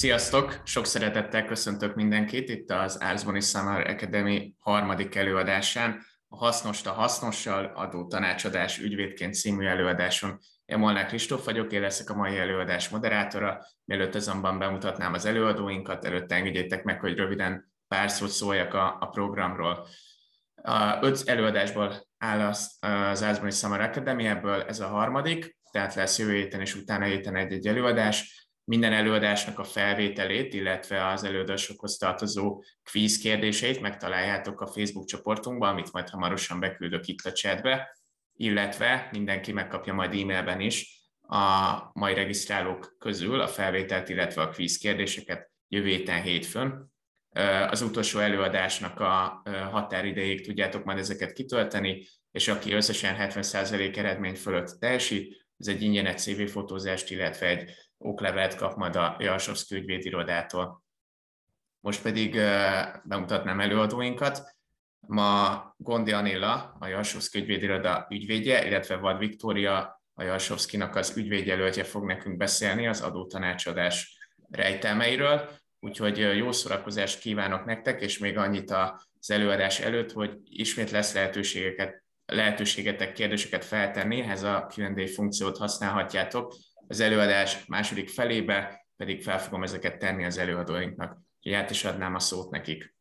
[0.00, 0.60] Sziasztok!
[0.64, 7.72] Sok szeretettel köszöntök mindenkit itt az Árzboni Summer Academy harmadik előadásán, a Hasznost a hasznossal
[7.74, 10.38] adó tanácsadás ügyvédként című előadáson.
[10.64, 13.66] Én Molnár Kristóf vagyok, én leszek a mai előadás moderátora.
[13.84, 19.06] Mielőtt azonban bemutatnám az előadóinkat, előtte engedjétek meg, hogy röviden pár szót szóljak a, a
[19.06, 19.86] programról.
[20.62, 26.18] A öt előadásból áll az, az Árzboni Summer Academy, ebből ez a harmadik, tehát lesz
[26.18, 32.62] jövő héten és utána héten egy-egy előadás minden előadásnak a felvételét, illetve az előadásokhoz tartozó
[32.82, 37.98] kvíz kérdéseit megtaláljátok a Facebook csoportunkban, amit majd hamarosan beküldök itt a chatbe,
[38.36, 44.78] illetve mindenki megkapja majd e-mailben is a mai regisztrálók közül a felvételt, illetve a kvíz
[44.78, 46.92] kérdéseket jövő héten hétfőn.
[47.70, 54.76] Az utolsó előadásnak a határidejéig tudjátok majd ezeket kitölteni, és aki összesen 70% eredmény fölött
[54.78, 57.70] teljesít, ez egy ingyenes CV fotózást, illetve egy
[58.02, 60.82] oklevelet kap majd a Jalsovszki ügyvédirodától.
[61.80, 62.34] Most pedig
[63.04, 64.54] bemutatnám előadóinkat.
[65.00, 72.04] Ma Gondi Anilla, a Jalsovszki ügyvédiroda ügyvédje, illetve Vad Viktória, a Jalsovszkinak az ügyvédjelöltje fog
[72.04, 74.18] nekünk beszélni az adótanácsadás
[74.50, 75.48] rejtelmeiről.
[75.80, 82.02] Úgyhogy jó szórakozást kívánok nektek, és még annyit az előadás előtt, hogy ismét lesz lehetőségeket,
[82.26, 86.54] lehetőségetek kérdéseket feltenni, ehhez a Q&A funkciót használhatjátok,
[86.90, 91.18] az előadás második felébe pedig fel fogom ezeket tenni az előadóinknak.
[91.36, 92.94] Úgyhogy át is adnám a szót nekik.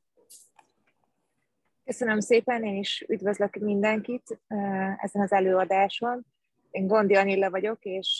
[1.86, 4.42] Köszönöm szépen, én is üdvözlök mindenkit
[4.98, 6.26] ezen az előadáson.
[6.72, 8.20] Én Gondi Anilla vagyok, és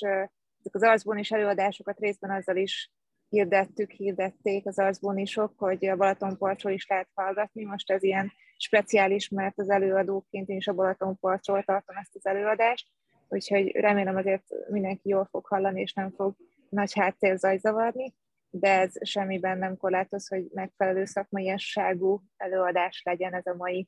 [0.60, 2.92] ezek az arcbónis előadásokat részben azzal is
[3.30, 7.64] hirdettük, hirdették az arcbónisok, hogy a Balatonpartról is lehet hallgatni.
[7.64, 12.88] Most ez ilyen speciális, mert az előadóként én is a Balatonpartról tartom ezt az előadást
[13.30, 16.36] úgyhogy remélem azért mindenki jól fog hallani, és nem fog
[16.70, 18.14] nagy háttérzaj zavarni,
[18.50, 23.88] de ez semmiben nem korlátoz, hogy megfelelő szakmaiasságú előadás legyen ez a mai.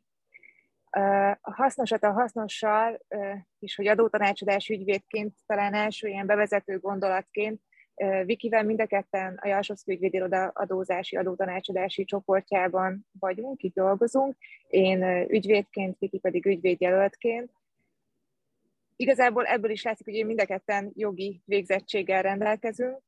[1.41, 2.99] A hasznosat a hasznossal,
[3.59, 7.61] és hogy adótanácsadás ügyvédként talán első ilyen bevezető gondolatként,
[8.25, 14.35] Vikivel mind a ketten a Jalsovszki ügyvédiroda adózási, adótanácsadási csoportjában vagyunk, itt dolgozunk.
[14.67, 17.51] Én ügyvédként, Viki pedig ügyvédjelöltként,
[19.01, 22.99] Igazából ebből is látszik, hogy én mind a ketten jogi végzettséggel rendelkezünk.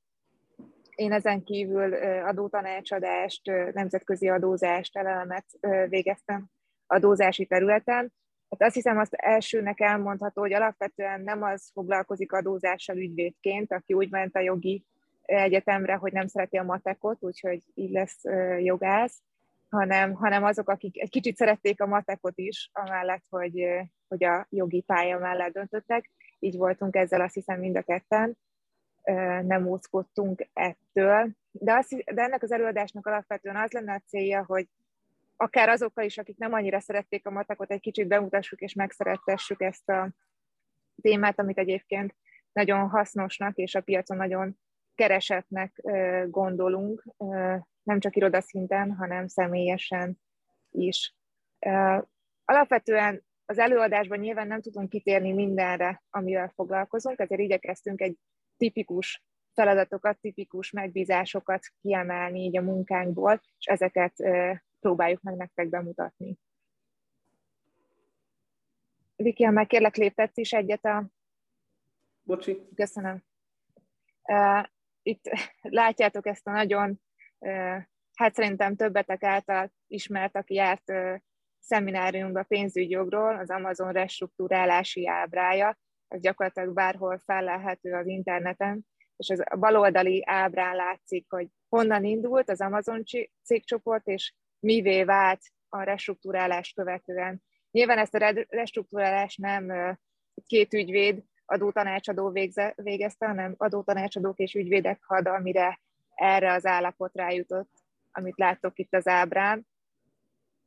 [0.96, 1.94] Én ezen kívül
[2.24, 3.42] adótanácsadást,
[3.74, 5.46] nemzetközi adózást, elemet
[5.90, 6.46] végeztem
[6.88, 8.14] adózási területen.
[8.50, 14.10] Hát azt hiszem, azt elsőnek elmondható, hogy alapvetően nem az foglalkozik adózással ügyvédként, aki úgy
[14.10, 14.86] ment a jogi
[15.22, 18.24] egyetemre, hogy nem szereti a matekot, úgyhogy így lesz
[18.60, 19.22] jogász,
[19.70, 23.68] hanem, hanem azok, akik egy kicsit szerették a matekot is, amellett, hogy,
[24.13, 26.09] hogy a jogi pálya mellett döntöttek.
[26.40, 28.38] Így voltunk ezzel azt hiszem mind a ketten,
[29.44, 31.29] nem úszkodtunk ettől.
[31.51, 34.68] De, azt, de ennek az előadásnak alapvetően az lenne a célja, hogy
[35.35, 39.90] akár azokkal is, akik nem annyira szerették a matekot, egy kicsit bemutassuk és megszerettessük ezt
[39.90, 40.09] a
[41.01, 42.16] témát, amit egyébként
[42.51, 44.57] nagyon hasznosnak és a piacon nagyon
[44.95, 45.81] keresetnek
[46.28, 47.03] gondolunk,
[47.84, 50.22] nem csak irodaszinten, hanem személyesen
[50.69, 51.16] is.
[52.45, 58.18] Alapvetően az előadásban nyilván nem tudunk kitérni mindenre, amivel foglalkozunk, ezért igyekeztünk egy
[58.58, 59.24] tipikus
[59.54, 64.14] feladatokat, tipikus megbízásokat kiemelni így a munkánkból, és ezeket
[64.80, 66.38] próbáljuk meg nektek bemutatni.
[69.16, 71.08] Viki, ha meg kérlek léptetsz is egyet a...
[72.24, 72.68] Bocsi.
[72.75, 73.24] Köszönöm.
[75.02, 75.30] Itt
[75.62, 77.02] látjátok ezt a nagyon,
[78.14, 80.92] hát szerintem többetek által ismert, aki járt
[81.63, 88.85] szemináriumban pénzügyjogról, az Amazon restruktúrálási ábrája, ez gyakorlatilag bárhol fellelhető az interneten,
[89.18, 93.03] és az a baloldali ábrán látszik, hogy honnan indult az Amazon
[93.44, 97.44] cégcsoport, és mivé vált a restruktúrálás követően.
[97.71, 99.98] Nyilván ezt a restruktúrálást nem
[100.45, 105.80] két ügyvéd, adótanácsadó végze, végezte, hanem adótanácsadók és ügyvédek had, amire
[106.15, 107.71] erre az állapotra jutott,
[108.12, 109.68] amit láttok itt az ábrán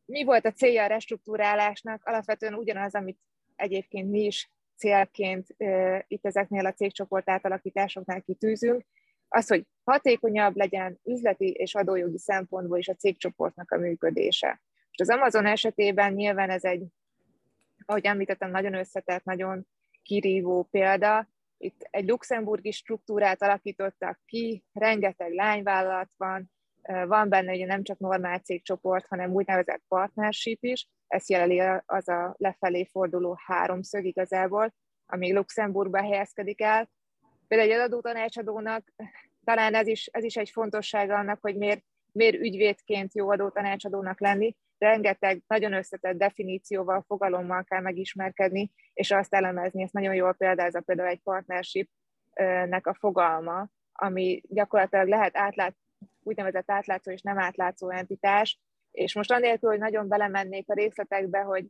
[0.07, 2.05] mi volt a célja a restruktúrálásnak?
[2.05, 3.19] Alapvetően ugyanaz, amit
[3.57, 8.85] egyébként mi is célként uh, itt ezeknél a cégcsoport átalakításoknál kitűzünk,
[9.29, 14.63] az, hogy hatékonyabb legyen üzleti és adójogi szempontból is a cégcsoportnak a működése.
[14.91, 16.85] És az Amazon esetében nyilván ez egy,
[17.85, 19.67] ahogy említettem, nagyon összetett, nagyon
[20.03, 21.29] kirívó példa.
[21.59, 26.51] Itt egy luxemburgi struktúrát alakítottak ki, rengeteg lányvállalat van,
[27.07, 32.35] van benne ugye nem csak normál cégcsoport, hanem úgynevezett partnership is, ezt jeleli az a
[32.39, 34.75] lefelé forduló háromszög igazából,
[35.07, 36.91] ami Luxemburgba helyezkedik el.
[37.49, 38.93] Például egy adótanácsadónak
[39.45, 44.57] talán ez is, ez is egy fontossága annak, hogy miért, miért ügyvédként jó adótanácsadónak lenni.
[44.79, 49.83] Rengeteg nagyon összetett definícióval, fogalommal kell megismerkedni, és azt elemezni.
[49.83, 55.77] Ez nagyon jól példázza például egy partnership-nek a fogalma, ami gyakorlatilag lehet átlát,
[56.27, 61.67] úgynevezett átlátszó és nem átlátszó entitás, és most anélkül, hogy nagyon belemennék a részletekbe, hogy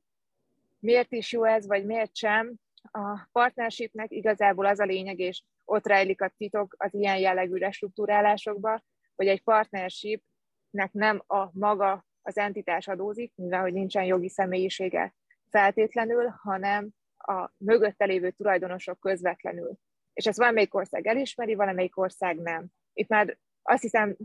[0.79, 2.55] miért is jó ez, vagy miért sem,
[2.93, 8.83] a partnershipnek igazából az a lényeg, és ott rejlik a titok az ilyen jellegű restruktúrálásokba,
[9.17, 15.15] hogy egy partnershipnek nem a maga az entitás adózik, mivel hogy nincsen jogi személyisége
[15.51, 19.79] feltétlenül, hanem a mögötte lévő tulajdonosok közvetlenül.
[20.13, 22.67] És ezt valamelyik ország elismeri, valamelyik ország nem.
[22.93, 24.17] Itt már azt hiszem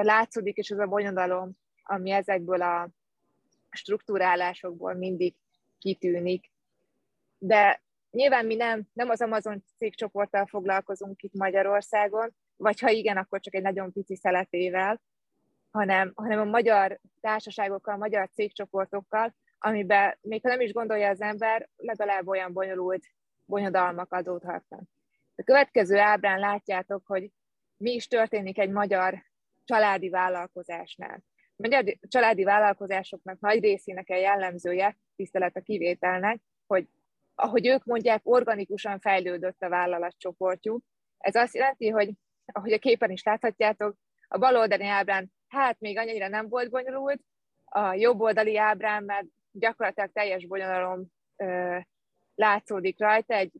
[0.00, 1.52] látszódik, és ez a bonyodalom,
[1.82, 2.88] ami ezekből a
[3.70, 5.34] struktúrálásokból mindig
[5.78, 6.50] kitűnik.
[7.38, 13.40] De nyilván mi nem, nem az Amazon cégcsoporttal foglalkozunk itt Magyarországon, vagy ha igen, akkor
[13.40, 15.00] csak egy nagyon pici szeletével,
[15.70, 21.20] hanem, hanem a magyar társaságokkal, a magyar cégcsoportokkal, amiben még ha nem is gondolja az
[21.20, 23.04] ember, legalább olyan bonyolult
[23.44, 24.82] bonyodalmak adódhatnak.
[25.36, 27.30] A következő ábrán látjátok, hogy
[27.76, 29.22] mi is történik egy magyar
[29.72, 31.22] családi vállalkozásnál.
[31.56, 36.88] Magyar családi vállalkozásoknak nagy részének a jellemzője, tisztelet a kivételnek, hogy
[37.34, 40.82] ahogy ők mondják, organikusan fejlődött a vállalatcsoportjuk.
[41.18, 42.12] Ez azt jelenti, hogy
[42.52, 43.96] ahogy a képen is láthatjátok,
[44.28, 47.20] a bal oldali ábrán hát még annyira nem volt bonyolult,
[47.64, 51.78] a jobb oldali ábrán mert gyakorlatilag teljes bonyolulom ö,
[52.34, 53.52] látszódik rajta, egy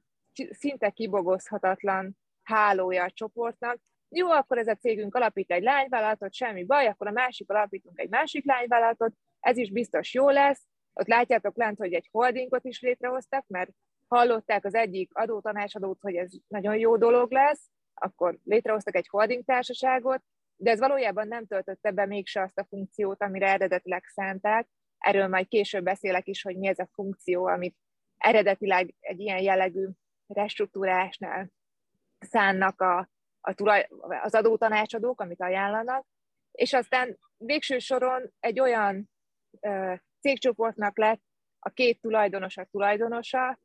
[0.50, 3.78] szinte kibogozhatatlan hálója a csoportnak.
[4.14, 8.08] Jó, akkor ez a cégünk alapít egy lányvállalatot, semmi baj, akkor a másik alapítunk egy
[8.08, 10.62] másik lányvállalatot, ez is biztos jó lesz,
[10.92, 13.70] ott látjátok lent, hogy egy holdingot is létrehoztak, mert
[14.08, 20.22] hallották az egyik adótanácsadót, hogy ez nagyon jó dolog lesz, akkor létrehoztak egy holding társaságot,
[20.56, 24.68] de ez valójában nem töltötte be mégse azt a funkciót, amire eredetileg szánták.
[24.98, 27.76] Erről majd később beszélek is, hogy mi ez a funkció, amit
[28.16, 29.88] eredetileg egy ilyen jellegű
[30.26, 31.50] restruktúrásnál
[32.18, 33.11] szánnak a,
[33.44, 33.88] a tulaj,
[34.22, 36.06] az adótanácsadók, amit ajánlanak,
[36.52, 39.10] és aztán végső soron egy olyan
[40.20, 41.22] cégcsoportnak lett
[41.58, 43.58] a két tulajdonos a tulajdonosa,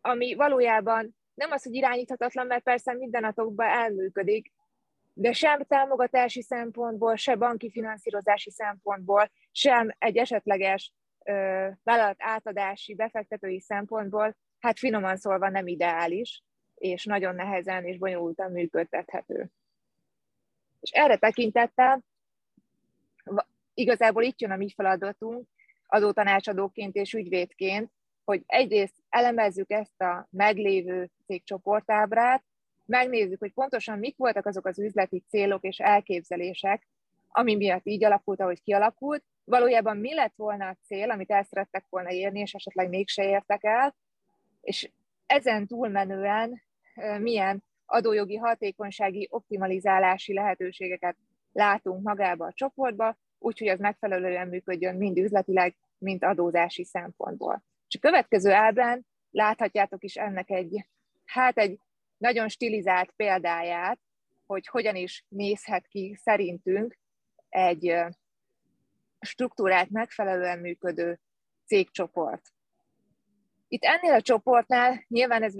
[0.00, 4.52] ami valójában nem az, hogy irányíthatatlan, mert persze mindenatokban elműködik,
[5.12, 10.92] de sem támogatási szempontból, se banki finanszírozási szempontból, sem egy esetleges
[11.24, 16.42] ö, vállalat átadási, befektetői szempontból, hát finoman szólva nem ideális,
[16.80, 19.50] és nagyon nehezen és bonyolultan működtethető.
[20.80, 22.04] És erre tekintettel
[23.74, 25.48] igazából itt jön a mi feladatunk,
[25.86, 27.90] adótanácsadóként és ügyvédként,
[28.24, 32.42] hogy egyrészt elemezzük ezt a meglévő cégcsoportábrát,
[32.86, 36.88] megnézzük, hogy pontosan mik voltak azok az üzleti célok és elképzelések,
[37.28, 41.84] ami miatt így alakult, ahogy kialakult, valójában mi lett volna a cél, amit el szerettek
[41.88, 43.96] volna érni, és esetleg mégse értek el,
[44.60, 44.90] és
[45.26, 46.62] ezen túlmenően
[47.18, 51.16] milyen adójogi hatékonysági optimalizálási lehetőségeket
[51.52, 57.64] látunk magába a csoportba, úgyhogy az megfelelően működjön mind üzletileg, mind adózási szempontból.
[57.88, 60.86] És a következő ábrán láthatjátok is ennek egy,
[61.24, 61.78] hát egy
[62.16, 64.00] nagyon stilizált példáját,
[64.46, 66.98] hogy hogyan is nézhet ki szerintünk
[67.48, 67.94] egy
[69.20, 71.20] struktúrát megfelelően működő
[71.66, 72.42] cégcsoport.
[73.68, 75.54] Itt ennél a csoportnál nyilván ez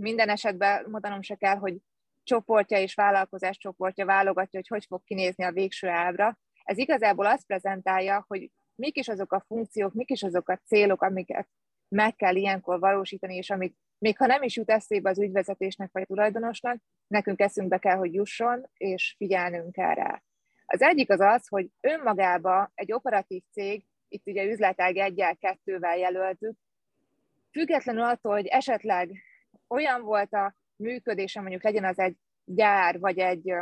[0.00, 1.76] minden esetben mondanom se kell, hogy
[2.22, 7.46] csoportja és vállalkozás csoportja válogatja, hogy hogy fog kinézni a végső ábra, ez igazából azt
[7.46, 11.48] prezentálja, hogy mik is azok a funkciók, mik is azok a célok, amiket
[11.88, 16.06] meg kell ilyenkor valósítani, és amit még ha nem is jut eszébe az ügyvezetésnek vagy
[16.06, 20.22] tulajdonosnak, nekünk eszünkbe kell, hogy jusson, és figyelnünk kell rá.
[20.66, 26.56] Az egyik az az, hogy önmagába egy operatív cég, itt ugye üzletág egyel, kettővel jelöltük,
[27.50, 29.22] függetlenül attól, hogy esetleg
[29.70, 33.52] olyan volt a működése, mondjuk legyen az egy gyár, vagy egy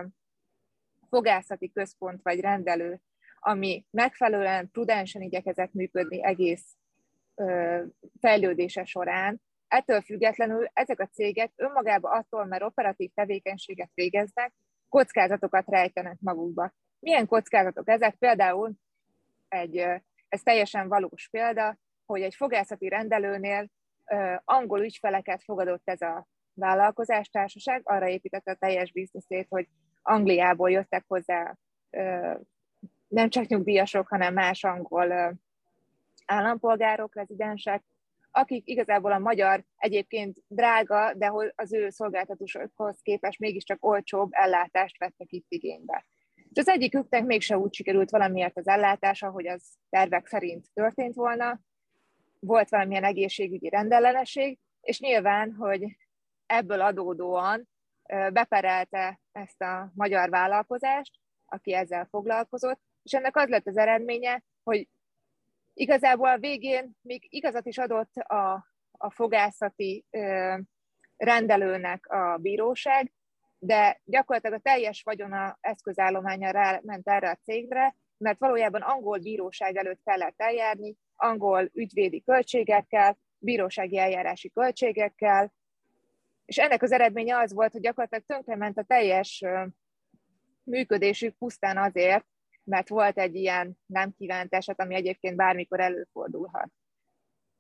[1.09, 3.01] fogászati központ vagy rendelő,
[3.39, 6.77] ami megfelelően prudensen igyekezett működni egész
[8.21, 14.53] fejlődése során, ettől függetlenül ezek a cégek önmagában attól, mert operatív tevékenységet végeznek,
[14.89, 16.73] kockázatokat rejtenek magukba.
[16.99, 18.15] Milyen kockázatok ezek?
[18.15, 18.73] Például
[19.49, 19.77] egy,
[20.29, 23.69] ez teljesen valós példa, hogy egy fogászati rendelőnél
[24.45, 29.69] angol ügyfeleket fogadott ez a vállalkozástársaság, arra építette a teljes bizniszét, hogy
[30.03, 31.57] Angliából jöttek hozzá
[33.09, 35.39] nem csak nyugdíjasok, hanem más angol
[36.27, 37.83] állampolgárok, rezidensek,
[38.31, 45.33] akik igazából a magyar egyébként drága, de az ő szolgáltatásokhoz képest mégiscsak olcsóbb ellátást vettek
[45.33, 46.05] itt igénybe.
[46.35, 51.61] És az egyiküknek mégse úgy sikerült valamiért az ellátás, ahogy az tervek szerint történt volna,
[52.39, 55.97] volt valamilyen egészségügyi rendellenesség, és nyilván, hogy
[56.47, 57.69] ebből adódóan
[58.33, 61.13] beperelte ezt a magyar vállalkozást,
[61.47, 64.89] aki ezzel foglalkozott, és ennek az lett az eredménye, hogy
[65.75, 70.55] igazából a végén még igazat is adott a, a fogászati ö,
[71.17, 73.13] rendelőnek a bíróság,
[73.59, 80.01] de gyakorlatilag a teljes vagyona eszközállománya ment erre a cégre, mert valójában angol bíróság előtt
[80.05, 85.53] kellett eljárni, angol ügyvédi költségekkel, bírósági eljárási költségekkel,
[86.45, 89.45] és ennek az eredménye az volt, hogy gyakorlatilag tönkrement a teljes
[90.63, 92.27] működésük pusztán azért,
[92.65, 96.71] mert volt egy ilyen nem kívánt eset, ami egyébként bármikor előfordulhat.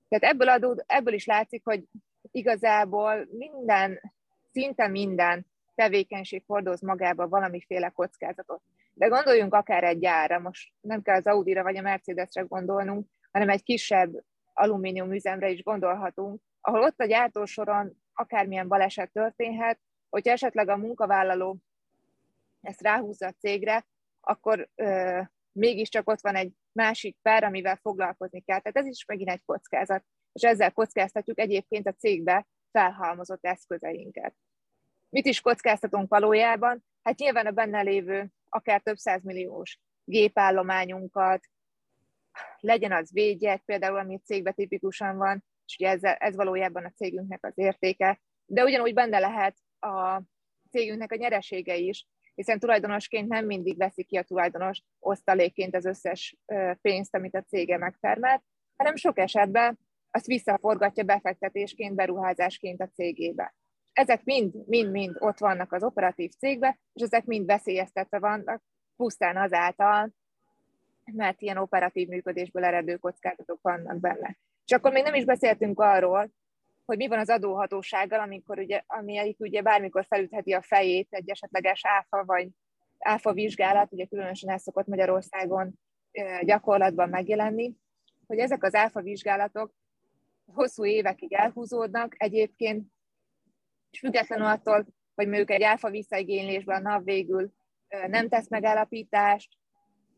[0.09, 1.85] Tehát ebből, adód, ebből is látszik, hogy
[2.31, 4.00] igazából minden,
[4.53, 8.62] szinte minden tevékenység hordoz magába valamiféle kockázatot.
[8.99, 13.49] De gondoljunk akár egy gyárra, most nem kell az Audira vagy a Mercedesre gondolnunk, hanem
[13.49, 14.12] egy kisebb
[14.52, 21.59] alumínium üzemre is gondolhatunk, ahol ott a gyártósoron akármilyen baleset történhet, hogyha esetleg a munkavállaló
[22.61, 23.87] ezt ráhúzza a cégre,
[24.21, 25.21] akkor ö,
[25.52, 28.61] mégiscsak ott van egy másik pár, amivel foglalkozni kell.
[28.61, 34.35] Tehát ez is megint egy kockázat, és ezzel kockáztatjuk egyébként a cégbe felhalmozott eszközeinket.
[35.09, 36.85] Mit is kockáztatunk valójában?
[37.02, 41.47] Hát nyilván a benne lévő akár több százmilliós gépállományunkat,
[42.61, 46.93] legyen az védjegyek, például, ami a cégben tipikusan van, és ugye ez, ez valójában a
[46.97, 50.23] cégünknek az értéke, de ugyanúgy benne lehet a
[50.71, 56.37] cégünknek a nyeresége is, hiszen tulajdonosként nem mindig veszi ki a tulajdonos osztalékként az összes
[56.81, 58.43] pénzt, amit a cége megtermelt,
[58.76, 59.78] hanem sok esetben
[60.11, 63.55] azt visszaforgatja befektetésként, beruházásként a cégébe.
[63.99, 68.62] Ezek mind-mind ott vannak az operatív cégbe, és ezek mind veszélyeztetve vannak
[68.97, 70.11] pusztán azáltal,
[71.12, 74.37] mert ilyen operatív működésből eredő kockázatok vannak benne.
[74.64, 76.31] És akkor még nem is beszéltünk arról,
[76.85, 81.81] hogy mi van az adóhatósággal, amikor ugye, amelyik ugye bármikor felütheti a fejét egy esetleges
[81.85, 82.49] áfa vagy
[82.99, 85.78] áfa vizsgálat, ugye különösen ez szokott Magyarországon
[86.43, 87.75] gyakorlatban megjelenni,
[88.26, 89.75] hogy ezek az áfa vizsgálatok
[90.55, 92.97] hosszú évekig elhúzódnak egyébként,
[93.99, 97.52] és függetlenül attól, hogy mondjuk egy áfa visszaigénylésben a NAV végül
[98.07, 99.49] nem tesz megállapítást,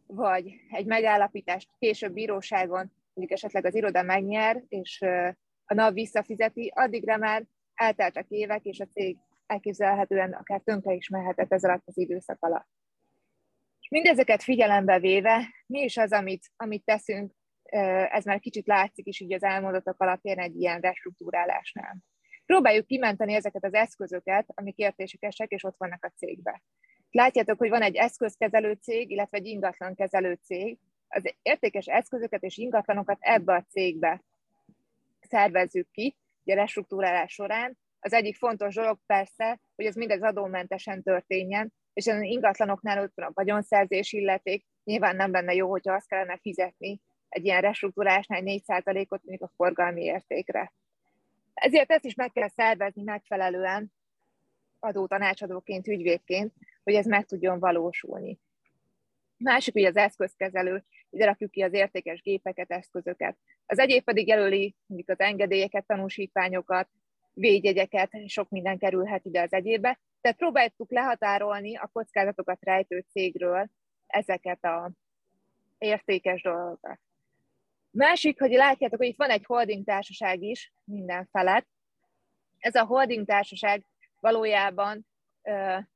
[0.07, 5.03] vagy egy megállapítást később bíróságon mondjuk esetleg az iroda megnyer, és
[5.65, 7.45] a NAV visszafizeti, addigra már
[7.75, 12.69] elteltek évek, és a cég elképzelhetően akár tönkre is mehetett ez alatt az időszak alatt.
[13.81, 17.33] És mindezeket figyelembe véve, mi is az, amit, amit teszünk,
[18.11, 21.97] ez már kicsit látszik is így az elmondatok alapján egy ilyen restruktúrálásnál.
[22.51, 26.63] Próbáljuk kimenteni ezeket az eszközöket, amik értésekesek, és ott vannak a cégbe.
[27.11, 30.79] Látjátok, hogy van egy eszközkezelő cég, illetve egy ingatlankezelő cég.
[31.09, 34.23] Az értékes eszközöket és ingatlanokat ebbe a cégbe
[35.21, 37.79] szervezzük ki, ugye restruktúrálás során.
[38.01, 43.27] Az egyik fontos dolog persze, hogy ez mindez adómentesen történjen, és az ingatlanoknál ott van
[43.27, 49.25] a vagyonszerzés illeték, nyilván nem lenne jó, hogyha azt kellene fizetni egy ilyen restruktúrálásnál 4%-ot
[49.25, 50.73] mondjuk a forgalmi értékre.
[51.55, 53.93] Ezért ezt is meg kell szervezni megfelelően
[54.79, 58.39] adótanácsadóként, ügyvédként, hogy ez meg tudjon valósulni.
[59.37, 63.37] Másik ugye az eszközkezelő, ide rakjuk ki az értékes gépeket, eszközöket.
[63.67, 66.89] Az egyéb pedig jelöli mondjuk az engedélyeket, tanúsítványokat,
[67.33, 69.99] védjegyeket, sok minden kerülhet ide az egyébbe.
[70.21, 73.71] Tehát próbáltuk lehatárolni a kockázatokat rejtő cégről
[74.07, 74.91] ezeket a
[75.79, 76.99] értékes dolgokat.
[77.91, 81.67] Másik, hogy látjátok, hogy itt van egy holding társaság is minden felett.
[82.59, 83.85] Ez a holding társaság
[84.21, 85.07] valójában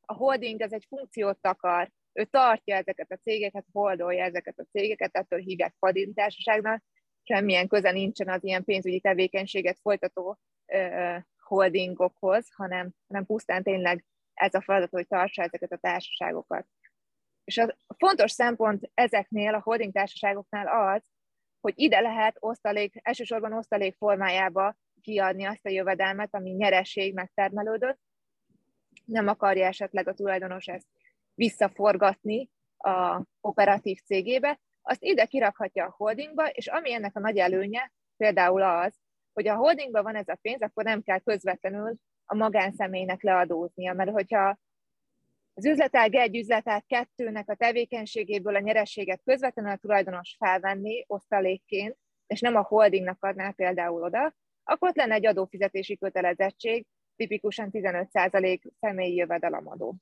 [0.01, 5.17] a holding ez egy funkciót akar, ő tartja ezeket a cégeket, holdolja ezeket a cégeket,
[5.17, 6.83] ettől hívják holding társaságnak,
[7.23, 10.39] semmilyen köze nincsen az ilyen pénzügyi tevékenységet folytató
[11.39, 16.67] holdingokhoz, hanem, hanem pusztán tényleg ez a feladat, hogy tartsa ezeket a társaságokat.
[17.45, 21.03] És a fontos szempont ezeknél, a holding társaságoknál az,
[21.65, 27.99] hogy ide lehet osztalék, elsősorban osztalék formájába kiadni azt a jövedelmet, ami nyereség megtermelődött,
[29.05, 30.87] nem akarja esetleg a tulajdonos ezt
[31.35, 37.93] visszaforgatni a operatív cégébe, azt ide kirakhatja a holdingba, és ami ennek a nagy előnye,
[38.17, 38.95] például az,
[39.33, 41.95] hogy a holdingban van ez a pénz, akkor nem kell közvetlenül
[42.25, 44.59] a magánszemélynek leadóznia, mert hogyha
[45.55, 51.97] az üzletág egy, üzletág kettőnek a tevékenységéből a nyerességet közvetlenül a tulajdonos felvenni osztalékként,
[52.27, 54.35] és nem a holdingnak adná például oda,
[54.65, 59.97] akkor ott lenne egy adófizetési kötelezettség, tipikusan 15% személyi jövedelemadó.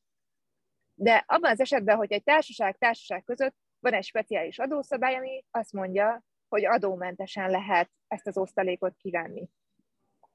[0.94, 5.73] De abban az esetben, hogy egy társaság társaság között van egy speciális adószabály, ami azt
[5.73, 9.49] mondja, hogy adómentesen lehet ezt az osztalékot kivenni.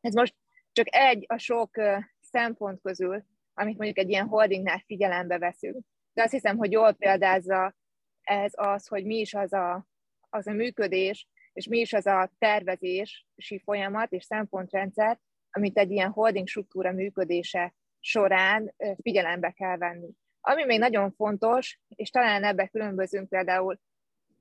[0.02, 0.36] Ez most
[0.72, 1.72] csak egy a sok
[2.20, 3.26] szempont közül,
[3.58, 5.86] amit mondjuk egy ilyen holdingnál figyelembe veszünk.
[6.14, 7.76] De azt hiszem, hogy jól példázza
[8.22, 9.88] ez az, hogy mi is az a,
[10.30, 15.20] az a működés, és mi is az a tervezési folyamat és szempontrendszer,
[15.52, 20.10] amit egy ilyen holding struktúra működése során figyelembe kell venni.
[20.42, 23.80] Ami még nagyon fontos, és talán ebbe különbözünk például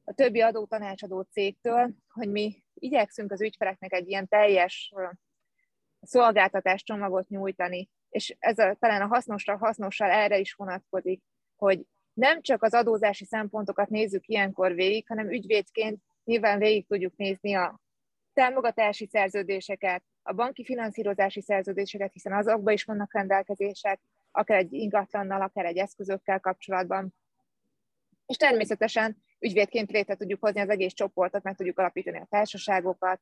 [0.04, 4.92] a többi adótanácsadó cégtől, hogy mi igyekszünk az ügyfeleknek egy ilyen teljes
[6.00, 11.22] szolgáltatás csomagot nyújtani, és ez a, talán a hasznosra hasznossal erre is vonatkozik,
[11.56, 17.54] hogy nem csak az adózási szempontokat nézzük ilyenkor végig, hanem ügyvédként nyilván végig tudjuk nézni
[17.54, 17.80] a
[18.32, 25.64] támogatási szerződéseket, a banki finanszírozási szerződéseket, hiszen azokban is vannak rendelkezések, akár egy ingatlannal, akár
[25.64, 27.14] egy eszközökkel kapcsolatban.
[28.26, 33.20] És természetesen ügyvédként létre tudjuk hozni az egész csoportot, meg tudjuk alapítani a társaságokat,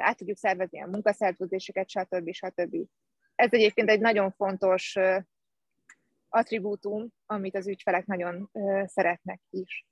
[0.00, 2.32] át tudjuk szervezni a munkaszerződéseket, stb.
[2.32, 2.76] stb.
[3.34, 4.96] Ez egyébként egy nagyon fontos
[6.28, 8.50] attribútum, amit az ügyfelek nagyon
[8.84, 9.86] szeretnek is.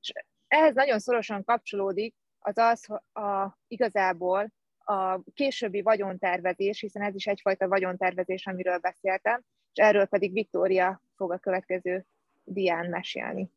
[0.00, 0.12] És
[0.46, 7.68] ehhez nagyon szorosan kapcsolódik az az a, igazából a későbbi vagyontervezés, hiszen ez is egyfajta
[7.68, 9.42] vagyontervezés, amiről beszéltem,
[9.72, 12.06] és erről pedig Viktória fog a következő
[12.44, 13.50] dián mesélni.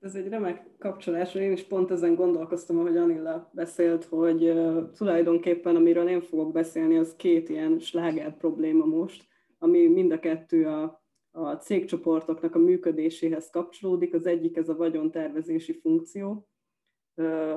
[0.00, 5.76] Ez egy remek kapcsolás, én is pont ezen gondolkoztam, ahogy Anilla beszélt, hogy uh, tulajdonképpen
[5.76, 9.26] amiről én fogok beszélni, az két ilyen sláger probléma most,
[9.58, 14.14] ami mind a kettő a, a cégcsoportoknak a működéséhez kapcsolódik.
[14.14, 16.48] Az egyik ez a vagyontervezési funkció.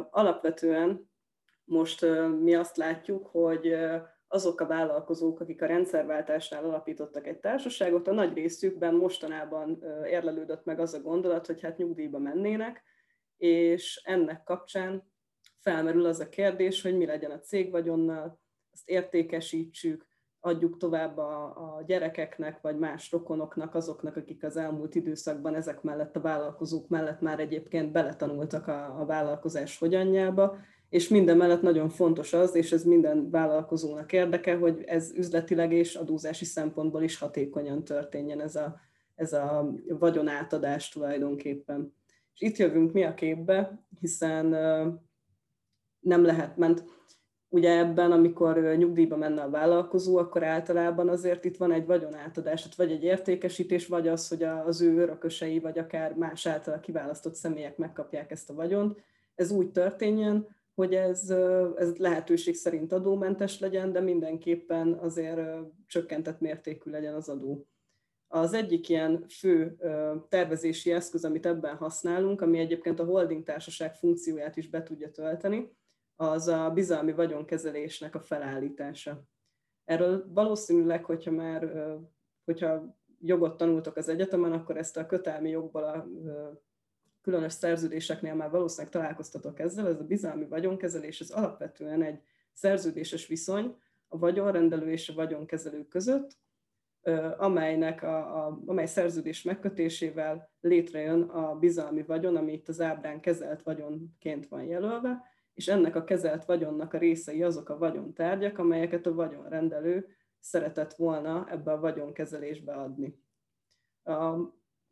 [0.09, 1.09] Alapvetően
[1.63, 2.05] most
[2.41, 3.73] mi azt látjuk, hogy
[4.33, 10.79] azok a vállalkozók, akik a rendszerváltásnál alapítottak egy társaságot, a nagy részükben mostanában érlelődött meg
[10.79, 12.83] az a gondolat, hogy hát nyugdíjba mennének,
[13.37, 15.11] és ennek kapcsán
[15.59, 18.39] felmerül az a kérdés, hogy mi legyen a cégvagyonnal,
[18.71, 20.05] azt értékesítsük,
[20.39, 26.15] adjuk tovább a, a gyerekeknek, vagy más rokonoknak, azoknak, akik az elmúlt időszakban ezek mellett
[26.15, 30.57] a vállalkozók mellett már egyébként beletanultak a, a vállalkozás hogyanjába,
[30.91, 35.95] és minden mellett nagyon fontos az, és ez minden vállalkozónak érdeke, hogy ez üzletileg és
[35.95, 38.79] adózási szempontból is hatékonyan történjen ez a,
[39.15, 41.93] ez a vagyonátadás tulajdonképpen.
[42.33, 44.45] És itt jövünk mi a képbe, hiszen
[45.99, 46.83] nem lehet, ment
[47.49, 52.77] ugye ebben, amikor nyugdíjba menne a vállalkozó, akkor általában azért itt van egy vagyonátadás, tehát
[52.77, 57.77] vagy egy értékesítés, vagy az, hogy az ő örökösei, vagy akár más által kiválasztott személyek
[57.77, 59.01] megkapják ezt a vagyont.
[59.35, 61.29] Ez úgy történjen, hogy ez,
[61.75, 65.39] ez lehetőség szerint adómentes legyen, de mindenképpen azért
[65.87, 67.67] csökkentett mértékű legyen az adó.
[68.27, 69.77] Az egyik ilyen fő
[70.29, 75.71] tervezési eszköz, amit ebben használunk, ami egyébként a holding társaság funkcióját is be tudja tölteni,
[76.15, 79.23] az a bizalmi vagyonkezelésnek a felállítása.
[79.85, 81.71] Erről valószínűleg, hogyha már
[82.45, 86.07] hogyha jogot tanultok az egyetemen, akkor ezt a kötelmi jogból a
[87.21, 92.21] különös szerződéseknél már valószínűleg találkoztatok ezzel, ez a bizalmi vagyonkezelés, ez alapvetően egy
[92.53, 93.75] szerződéses viszony
[94.07, 96.37] a vagyonrendelő és a vagyonkezelő között,
[97.37, 103.63] amelynek a, a, amely szerződés megkötésével létrejön a bizalmi vagyon, ami itt az ábrán kezelt
[103.63, 109.13] vagyonként van jelölve, és ennek a kezelt vagyonnak a részei azok a vagyontárgyak, amelyeket a
[109.13, 110.07] vagyonrendelő
[110.39, 113.19] szeretett volna ebbe a vagyonkezelésbe adni.
[114.03, 114.35] A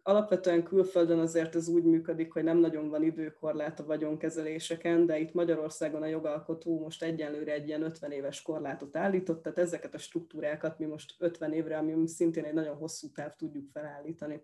[0.09, 5.33] Alapvetően külföldön azért ez úgy működik, hogy nem nagyon van időkorlát a vagyonkezeléseken, de itt
[5.33, 10.79] Magyarországon a jogalkotó most egyenlőre egy ilyen 50 éves korlátot állított, tehát ezeket a struktúrákat
[10.79, 14.41] mi most 50 évre, ami szintén egy nagyon hosszú táv tudjuk felállítani.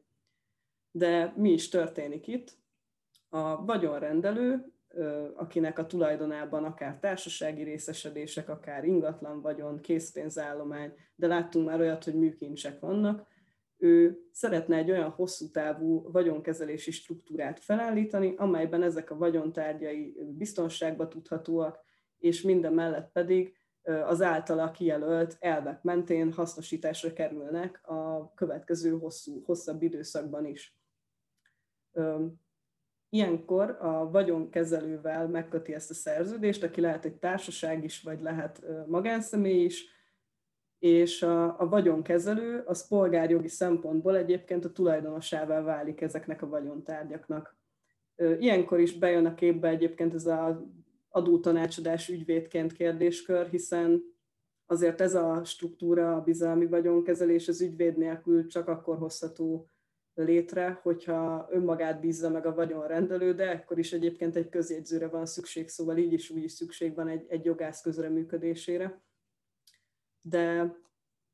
[0.92, 2.58] De mi is történik itt?
[3.30, 4.66] A vagyonrendelő,
[5.36, 12.16] akinek a tulajdonában akár társasági részesedések, akár ingatlan vagyon, készpénzállomány, de láttunk már olyat, hogy
[12.16, 13.34] műkincsek vannak,
[13.78, 21.80] ő szeretne egy olyan hosszú távú vagyonkezelési struktúrát felállítani, amelyben ezek a vagyontárgyai biztonságba tudhatóak,
[22.18, 29.82] és minden mellett pedig az általa kijelölt elvek mentén hasznosításra kerülnek a következő hosszú, hosszabb
[29.82, 30.78] időszakban is.
[33.10, 39.64] Ilyenkor a vagyonkezelővel megköti ezt a szerződést, aki lehet egy társaság is, vagy lehet magánszemély
[39.64, 39.95] is,
[40.86, 47.58] és a, a vagyonkezelő az polgárjogi szempontból egyébként a tulajdonosává válik ezeknek a vagyontárgyaknak.
[48.40, 50.66] Ilyenkor is bejön a képbe egyébként ez a
[51.10, 54.04] adótanácsadás ügyvédként kérdéskör, hiszen
[54.66, 59.70] azért ez a struktúra, a bizalmi vagyonkezelés az ügyvéd nélkül csak akkor hozható
[60.14, 65.70] létre, hogyha önmagát bízza meg a vagyonrendelő, de ekkor is egyébként egy közjegyzőre van szükség,
[65.70, 69.04] szóval így is úgy is szükség van egy, egy jogász közreműködésére.
[70.28, 70.76] De,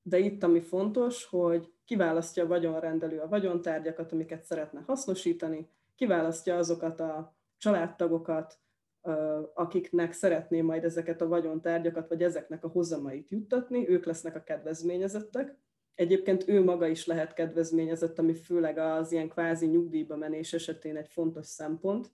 [0.01, 6.99] de itt ami fontos, hogy kiválasztja a vagyonrendelő a vagyontárgyakat, amiket szeretne hasznosítani, kiválasztja azokat
[6.99, 8.59] a családtagokat,
[9.53, 15.55] akiknek szeretné majd ezeket a vagyontárgyakat, vagy ezeknek a hozamait juttatni, ők lesznek a kedvezményezettek.
[15.95, 21.07] Egyébként ő maga is lehet kedvezményezett, ami főleg az ilyen kvázi nyugdíjba menés esetén egy
[21.07, 22.11] fontos szempont.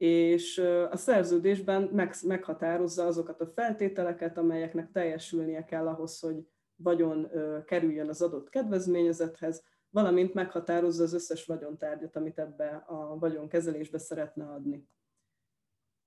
[0.00, 0.58] És
[0.90, 1.82] a szerződésben
[2.26, 7.30] meghatározza azokat a feltételeket, amelyeknek teljesülnie kell ahhoz, hogy vagyon
[7.64, 14.88] kerüljön az adott kedvezményezethez, valamint meghatározza az összes vagyontárgyat, amit ebbe a vagyonkezelésbe szeretne adni.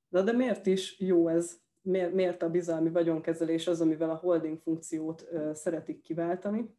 [0.10, 1.62] Na de miért is jó ez?
[1.82, 6.78] Miért, miért a bizalmi vagyonkezelés az, amivel a holding funkciót szeretik kiváltani?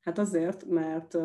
[0.00, 1.18] Hát azért, mert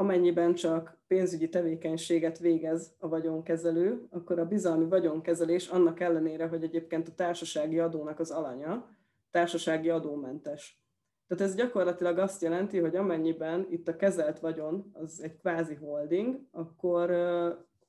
[0.00, 7.08] amennyiben csak pénzügyi tevékenységet végez a vagyonkezelő, akkor a bizalmi vagyonkezelés annak ellenére, hogy egyébként
[7.08, 8.96] a társasági adónak az alanya,
[9.30, 10.82] társasági adómentes.
[11.26, 16.40] Tehát ez gyakorlatilag azt jelenti, hogy amennyiben itt a kezelt vagyon az egy kvázi holding,
[16.50, 17.10] akkor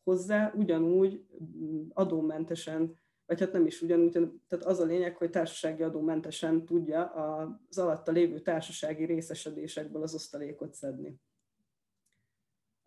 [0.04, 4.12] hozzá ugyanúgy mm, adómentesen, vagy hát nem is ugyanúgy,
[4.48, 7.06] tehát az a lényeg, hogy társasági adómentesen tudja
[7.70, 11.20] az alatta lévő társasági részesedésekből az osztalékot szedni.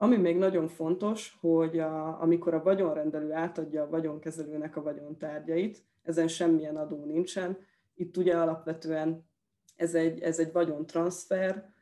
[0.05, 6.29] Ami még nagyon fontos, hogy a, amikor a vagyonrendelő átadja a vagyonkezelőnek a vagyontárgyait, ezen
[6.29, 7.59] semmilyen adó nincsen.
[7.95, 9.29] Itt ugye alapvetően
[9.77, 11.73] ez egy, ez egy vagyontranszfer,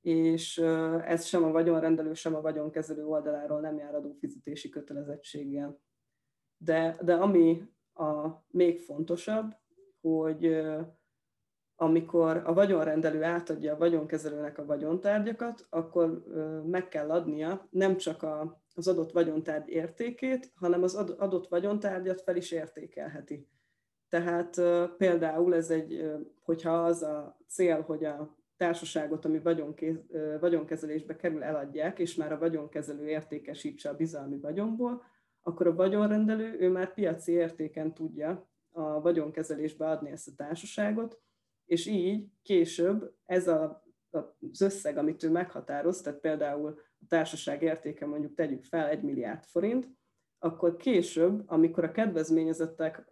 [0.00, 0.58] és
[1.04, 5.80] ez sem a vagyonrendelő, sem a vagyonkezelő oldaláról nem jár adófizetési kötelezettséggel.
[6.56, 7.62] De, de ami
[7.94, 9.54] a még fontosabb,
[10.00, 10.62] hogy
[11.76, 16.22] amikor a vagyonrendelő átadja a vagyonkezelőnek a vagyontárgyakat, akkor
[16.66, 22.36] meg kell adnia nem csak a, az adott vagyontárgy értékét, hanem az adott vagyontárgyat fel
[22.36, 23.48] is értékelheti.
[24.08, 24.60] Tehát
[24.96, 29.40] például ez egy, hogyha az a cél, hogy a társaságot, ami
[30.40, 35.02] vagyonkezelésbe kerül, eladják, és már a vagyonkezelő értékesítse a bizalmi vagyonból,
[35.42, 41.21] akkor a vagyonrendelő ő már piaci értéken tudja a vagyonkezelésbe adni ezt a társaságot,
[41.72, 48.06] és így később ez a, az összeg, amit ő meghatároz, tehát például a társaság értéke
[48.06, 49.88] mondjuk tegyük fel 1 milliárd forint,
[50.38, 53.04] akkor később, amikor a kedvezményezettek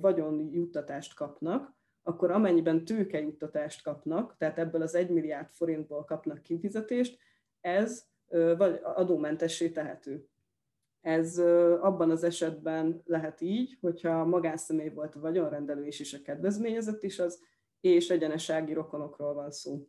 [0.00, 7.18] vagyonjuttatást kapnak, akkor amennyiben tőkejuttatást kapnak, tehát ebből az 1 milliárd forintból kapnak kifizetést,
[7.60, 8.06] ez
[8.56, 10.28] vagy adómentessé tehető.
[11.00, 11.38] Ez
[11.80, 17.18] abban az esetben lehet így, hogyha magánszemély volt a vagyonrendelő is, és a kedvezményezett is
[17.18, 17.42] az,
[17.80, 19.86] és egyenesági rokonokról van szó.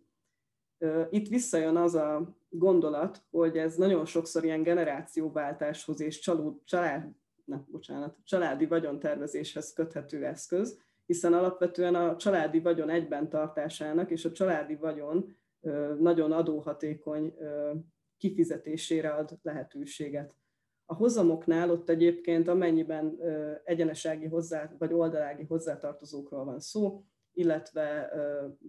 [1.10, 7.10] Itt visszajön az a gondolat, hogy ez nagyon sokszor ilyen generációváltáshoz és csalód, család,
[7.46, 14.32] ne, bocsánat, családi vagyontervezéshez köthető eszköz, hiszen alapvetően a családi vagyon egyben tartásának és a
[14.32, 15.36] családi vagyon
[16.00, 17.34] nagyon adóhatékony
[18.18, 20.34] kifizetésére ad lehetőséget.
[20.86, 23.20] A hozamoknál ott egyébként amennyiben
[23.64, 28.12] egyenesági hozzá, vagy oldalági hozzátartozókról van szó, illetve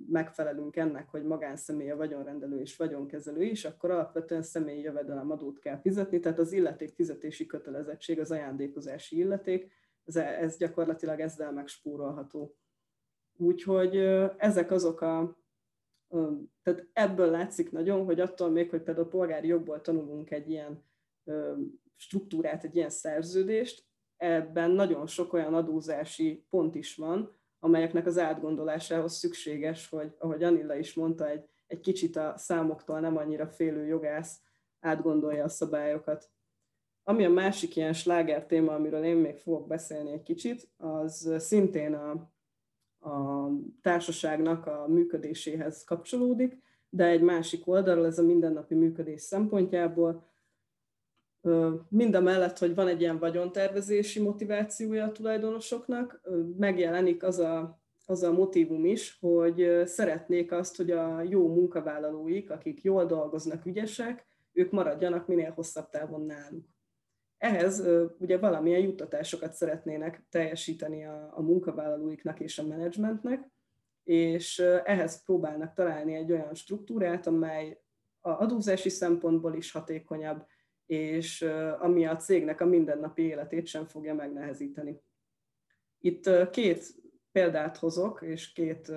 [0.09, 6.20] megfelelünk ennek, hogy magánszemély a vagyonrendelő és vagyonkezelő is, akkor alapvetően személyi jövedelemadót kell fizetni,
[6.20, 9.73] tehát az illeték fizetési kötelezettség, az ajándékozási illeték,
[10.05, 12.57] ez, ez gyakorlatilag ezzel megspórolható.
[13.37, 13.96] Úgyhogy
[14.37, 15.38] ezek azok a,
[16.62, 20.85] tehát ebből látszik nagyon, hogy attól még, hogy például polgári jogból tanulunk egy ilyen
[21.96, 29.12] struktúrát, egy ilyen szerződést, ebben nagyon sok olyan adózási pont is van, amelyeknek az átgondolásához
[29.12, 34.40] szükséges, hogy, ahogy Anilla is mondta, egy, egy kicsit a számoktól nem annyira félő jogász
[34.81, 36.31] átgondolja a szabályokat.
[37.03, 41.94] Ami a másik ilyen sláger téma, amiről én még fogok beszélni egy kicsit, az szintén
[41.94, 42.11] a,
[43.11, 43.49] a
[43.83, 50.30] társaságnak a működéséhez kapcsolódik, de egy másik oldalról ez a mindennapi működés szempontjából.
[51.88, 56.20] Mind a mellett, hogy van egy ilyen vagyontervezési motivációja a tulajdonosoknak,
[56.57, 62.83] megjelenik az a, az a motivum is, hogy szeretnék azt, hogy a jó munkavállalóik, akik
[62.83, 66.68] jól dolgoznak, ügyesek, ők maradjanak minél hosszabb távon náluk.
[67.38, 67.87] Ehhez
[68.18, 73.50] ugye valamilyen juttatásokat szeretnének teljesíteni a, a munkavállalóiknak és a menedzsmentnek,
[74.05, 77.81] és ehhez próbálnak találni egy olyan struktúrát, amely
[78.20, 80.46] a adózási szempontból is hatékonyabb,
[80.90, 81.44] és
[81.79, 85.03] ami a cégnek a mindennapi életét sem fogja megnehezíteni.
[86.00, 86.94] Itt két
[87.33, 88.92] példát hozok, és két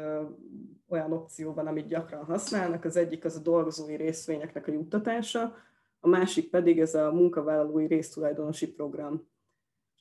[0.87, 2.85] olyan opció van, amit gyakran használnak.
[2.85, 5.55] Az egyik az a dolgozói részvényeknek a juttatása,
[5.99, 9.27] a másik pedig ez a munkavállalói résztulajdonosi program.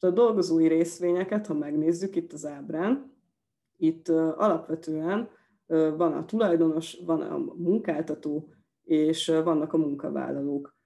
[0.00, 3.16] A dolgozói részvényeket, ha megnézzük itt az ábrán,
[3.76, 5.28] itt alapvetően
[5.96, 8.48] van a tulajdonos, van a munkáltató,
[8.82, 10.80] és vannak a munkavállalók.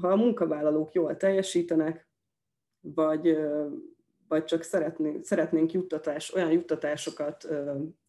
[0.00, 2.08] Ha a munkavállalók jól teljesítenek,
[2.80, 3.38] vagy,
[4.28, 7.48] vagy csak szeretnénk, szeretnénk juttatás, olyan juttatásokat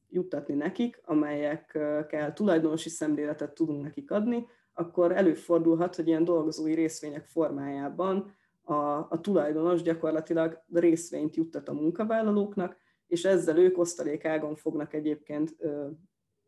[0.09, 8.35] juttatni nekik, amelyekkel tulajdonosi szemléletet tudunk nekik adni, akkor előfordulhat, hogy ilyen dolgozói részvények formájában
[8.63, 8.73] a,
[9.09, 15.55] a tulajdonos gyakorlatilag részvényt juttat a munkavállalóknak, és ezzel ők osztalékágon fognak egyébként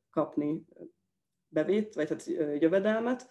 [0.09, 0.65] kapni
[1.47, 2.25] bevét, vagy hát
[2.59, 3.29] jövedelmet,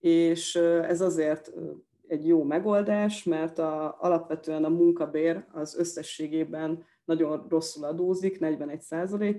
[0.00, 1.52] és ez azért
[2.06, 8.82] egy jó megoldás, mert a, alapvetően a munkabér az összességében nagyon rosszul adózik, 41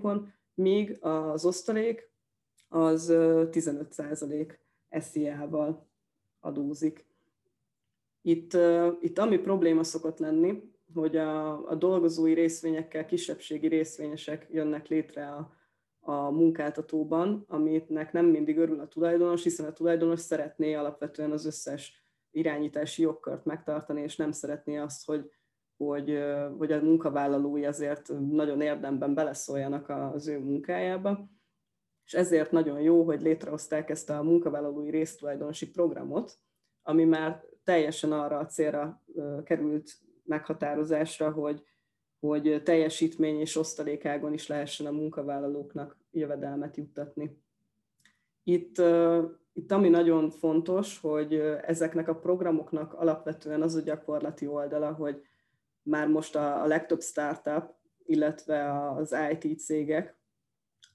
[0.02, 2.12] on míg az osztalék
[2.68, 3.14] az
[3.50, 3.96] 15
[4.90, 5.88] SZIA-val
[6.40, 7.06] adózik.
[8.22, 8.58] Itt,
[9.00, 15.54] itt ami probléma szokott lenni, hogy a, a dolgozói részvényekkel kisebbségi részvényesek jönnek létre a,
[16.04, 22.06] a munkáltatóban, aminek nem mindig örül a tulajdonos, hiszen a tulajdonos szeretné alapvetően az összes
[22.32, 25.32] irányítási jogkört megtartani, és nem szeretné azt, hogy,
[25.78, 26.24] hogy,
[26.58, 31.30] hogy a munkavállalói azért nagyon érdemben beleszóljanak az ő munkájába.
[32.06, 36.40] És ezért nagyon jó, hogy létrehozták ezt a munkavállalói résztulajdonosi programot,
[36.82, 39.04] ami már teljesen arra a célra
[39.44, 39.92] került
[40.24, 41.64] meghatározásra, hogy,
[42.22, 47.42] hogy teljesítmény és osztalékágon is lehessen a munkavállalóknak jövedelmet juttatni.
[48.44, 48.82] Itt,
[49.54, 51.34] itt ami nagyon fontos, hogy
[51.66, 55.22] ezeknek a programoknak alapvetően az a gyakorlati oldala, hogy
[55.84, 57.74] már most a, a legtöbb startup,
[58.06, 60.18] illetve az IT cégek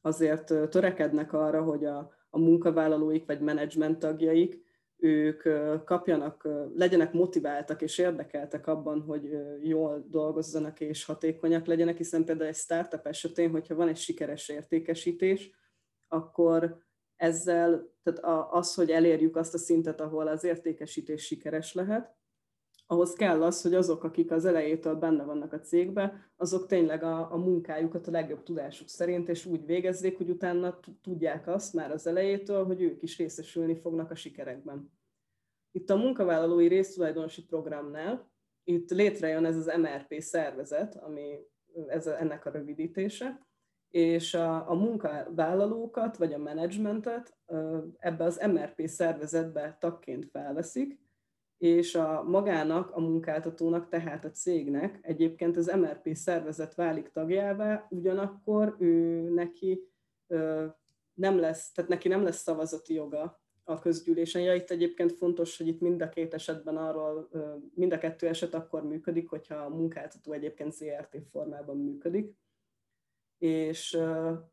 [0.00, 4.64] azért törekednek arra, hogy a, a munkavállalóik vagy menedzsment tagjaik
[4.96, 5.42] ők
[5.84, 9.30] kapjanak, legyenek motiváltak és érdekeltek abban, hogy
[9.60, 15.50] jól dolgozzanak és hatékonyak legyenek, hiszen például egy startup esetén, hogyha van egy sikeres értékesítés,
[16.08, 16.84] akkor
[17.16, 22.15] ezzel, tehát az, hogy elérjük azt a szintet, ahol az értékesítés sikeres lehet,
[22.86, 27.32] ahhoz kell az, hogy azok, akik az elejétől benne vannak a cégbe, azok tényleg a,
[27.32, 32.06] a munkájukat a legjobb tudásuk szerint, és úgy végezzék, hogy utána tudják azt már az
[32.06, 34.92] elejétől, hogy ők is részesülni fognak a sikerekben.
[35.70, 38.30] Itt a munkavállalói résztulajdonosi programnál,
[38.64, 41.38] itt létrejön ez az MRP szervezet, ami
[41.86, 43.46] ez a, ennek a rövidítése,
[43.90, 47.36] és a, a munkavállalókat, vagy a menedzsmentet
[47.98, 51.05] ebbe az MRP szervezetbe tagként felveszik,
[51.58, 58.76] és a magának, a munkáltatónak, tehát a cégnek egyébként az MRP szervezet válik tagjává, ugyanakkor
[58.78, 59.88] ő neki
[61.14, 64.42] nem lesz, tehát neki nem lesz szavazati joga a közgyűlésen.
[64.42, 67.28] Ja, itt egyébként fontos, hogy itt mind a két esetben arról,
[67.74, 72.34] mind a kettő eset akkor működik, hogyha a munkáltató egyébként ZRT formában működik.
[73.46, 73.94] És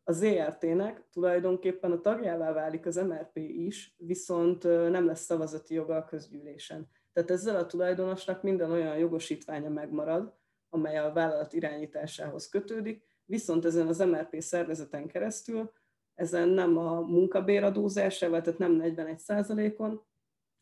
[0.04, 6.06] a ZRT-nek tulajdonképpen a tagjává válik az MRP is, viszont nem lesz szavazati joga a
[6.06, 6.90] közgyűlésen.
[7.14, 10.34] Tehát ezzel a tulajdonosnak minden olyan jogosítványa megmarad,
[10.70, 15.72] amely a vállalat irányításához kötődik, viszont ezen az MRP szervezeten keresztül
[16.16, 20.06] ezen nem a munkabéradózásával, tehát nem 41% on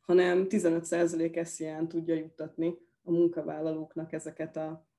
[0.01, 0.85] hanem 15
[1.45, 4.90] SZIA-n tudja juttatni a munkavállalóknak ezeket a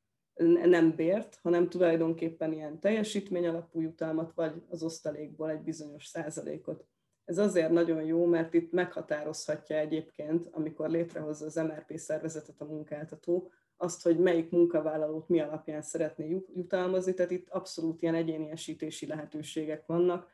[0.45, 6.85] nem bért, hanem tulajdonképpen ilyen teljesítmény alapú jutalmat, vagy az osztalékból egy bizonyos százalékot.
[7.25, 13.51] Ez azért nagyon jó, mert itt meghatározhatja egyébként, amikor létrehozza az MRP szervezetet a munkáltató,
[13.77, 20.31] azt, hogy melyik munkavállalót mi alapján szeretné jutalmazni, tehát itt abszolút ilyen egyéniesítési lehetőségek vannak.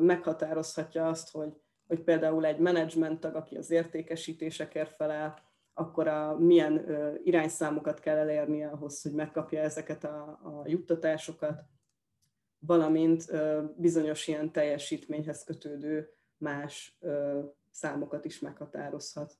[0.00, 1.52] Meghatározhatja azt, hogy,
[1.86, 5.38] hogy például egy menedzsment tag, aki az értékesítésekért felel,
[5.74, 6.86] akkor a, milyen
[7.24, 11.62] irányszámokat kell elérnie ahhoz, hogy megkapja ezeket a, a juttatásokat,
[12.58, 13.24] valamint
[13.76, 16.98] bizonyos ilyen teljesítményhez kötődő más
[17.70, 19.38] számokat is meghatározhat.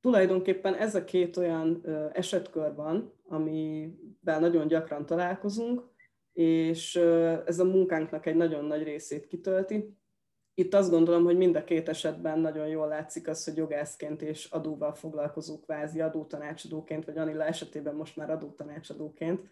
[0.00, 5.82] Tulajdonképpen ez a két olyan esetkör van, amivel nagyon gyakran találkozunk,
[6.32, 6.96] és
[7.46, 9.96] ez a munkánknak egy nagyon nagy részét kitölti.
[10.56, 14.44] Itt azt gondolom, hogy mind a két esetben nagyon jól látszik az, hogy jogászként és
[14.44, 19.50] adóval foglalkozó kvázi adótanácsadóként, vagy Anilla esetében most már adótanácsadóként,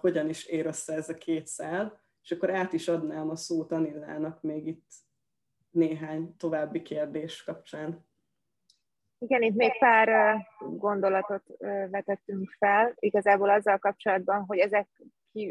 [0.00, 3.72] hogyan is ér össze ez a két szál, és akkor át is adnám a szót
[3.72, 4.92] Anillának még itt
[5.70, 8.06] néhány további kérdés kapcsán.
[9.18, 11.42] Igen, itt még pár gondolatot
[11.90, 14.88] vetettünk fel, igazából azzal kapcsolatban, hogy ezek,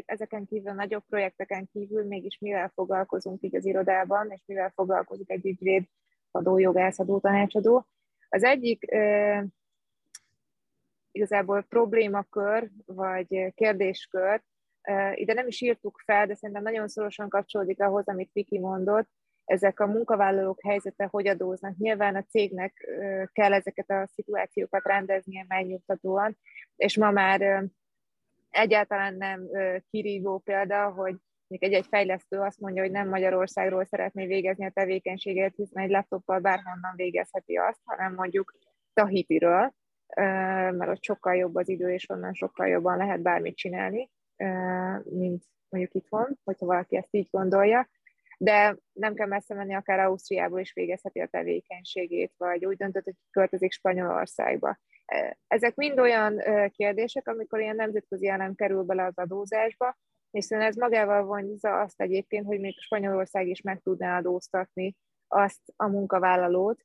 [0.06, 5.46] ezeken kívül, nagyobb projekteken kívül mégis mivel foglalkozunk így az irodában, és mivel foglalkozik egy
[5.46, 5.84] ügyvéd,
[6.30, 7.86] adójogász, adótanácsadó.
[8.28, 8.86] Az egyik
[11.12, 14.42] igazából problémakör, vagy kérdéskör,
[15.14, 19.08] ide nem is írtuk fel, de szerintem nagyon szorosan kapcsolódik ahhoz, amit Viki mondott,
[19.44, 21.76] ezek a munkavállalók helyzete hogy adóznak.
[21.76, 22.88] Nyilván a cégnek
[23.32, 26.36] kell ezeket a szituációkat rendeznie megnyugtatóan,
[26.76, 27.64] és ma már
[28.54, 29.48] egyáltalán nem
[29.90, 31.16] kirívó példa, hogy
[31.48, 36.92] egy-egy fejlesztő azt mondja, hogy nem Magyarországról szeretné végezni a tevékenységet, hiszen egy laptoppal bárhonnan
[36.96, 38.54] végezheti azt, hanem mondjuk
[38.92, 39.72] Tahitiről,
[40.70, 44.10] mert ott sokkal jobb az idő, és onnan sokkal jobban lehet bármit csinálni,
[45.04, 47.88] mint mondjuk itthon, hogyha valaki ezt így gondolja
[48.38, 53.14] de nem kell messze menni, akár Ausztriából is végezheti a tevékenységét, vagy úgy döntött, hogy
[53.30, 54.78] költözik Spanyolországba.
[55.46, 59.96] Ezek mind olyan kérdések, amikor ilyen nemzetközi elem kerül bele az adózásba,
[60.30, 64.96] hiszen ez magával vonzza azt egyébként, hogy még Spanyolország is meg tudná adóztatni
[65.28, 66.84] azt a munkavállalót,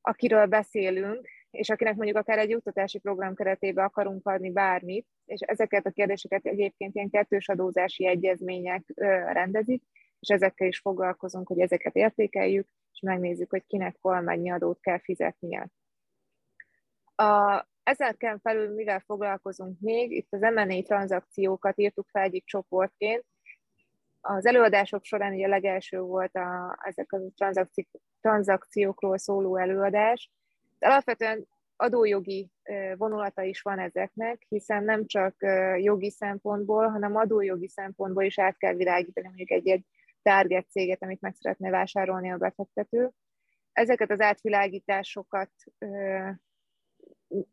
[0.00, 5.86] akiről beszélünk, és akinek mondjuk akár egy juttatási program keretében akarunk adni bármit, és ezeket
[5.86, 8.82] a kérdéseket egyébként ilyen kettős adózási egyezmények
[9.32, 9.82] rendezik,
[10.20, 14.98] és ezekkel is foglalkozunk, hogy ezeket értékeljük, és megnézzük, hogy kinek hol mennyi adót kell
[14.98, 15.68] fizetnie.
[17.16, 23.24] A, ezeken felül mivel foglalkozunk még, itt az M&A tranzakciókat írtuk fel egyik csoportként.
[24.20, 27.88] Az előadások során ugye a legelső volt a, ezek a tranzakci,
[28.20, 30.30] tranzakciókról szóló előadás.
[30.78, 32.50] De alapvetően adójogi
[32.96, 35.34] vonulata is van ezeknek, hiszen nem csak
[35.76, 39.84] jogi szempontból, hanem adójogi szempontból is át kell világítani mondjuk egy-egy
[40.22, 43.10] target céget, amit meg szeretne vásárolni a befektető.
[43.72, 45.50] Ezeket az átvilágításokat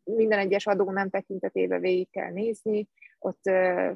[0.03, 2.87] minden egyes adó nem tekintetében végig kell nézni,
[3.19, 3.41] ott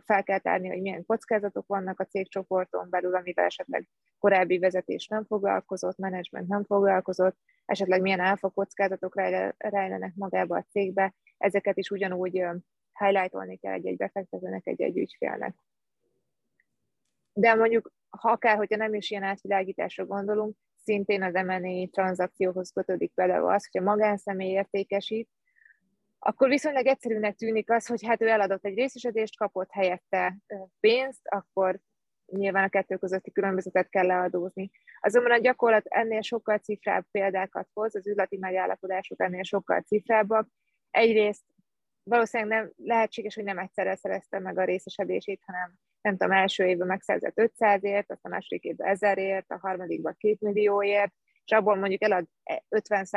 [0.06, 3.88] fel kell tárni, hogy milyen kockázatok vannak a cégcsoporton belül, amivel esetleg
[4.20, 9.16] korábbi vezetés nem foglalkozott, menedzsment nem foglalkozott, esetleg milyen alfa kockázatok
[9.58, 12.44] rejlenek magába a cégbe, ezeket is ugyanúgy
[13.00, 15.56] highlightolni kell egy-egy befektetőnek, egy-egy ügyfélnek.
[17.34, 23.12] De mondjuk ha akár, hogyha nem is ilyen átvilágításra gondolunk, szintén az M&A tranzakcióhoz kötődik
[23.14, 25.30] például az, hogyha magánszemély értékesít,
[26.20, 30.38] akkor viszonylag egyszerűnek tűnik az, hogy hát ő eladott egy részesedést, kapott helyette
[30.80, 31.80] pénzt, akkor
[32.26, 34.70] nyilván a kettő közötti különbözetet kell leadózni.
[35.00, 40.48] Azonban a gyakorlat ennél sokkal cifrább példákat hoz, az üzleti megállapodások ennél sokkal cifrábbak.
[40.92, 41.44] Egyrészt
[42.04, 46.88] valószínűleg nem lehetséges, hogy nem egyszerre szerezte meg a részesedését, hanem nem tudom, első évben
[46.88, 52.26] megszerzett 500ért, aztán a második évben 1000ért, a harmadikban 2 millióért, és abból mondjuk elad
[52.70, 53.08] 50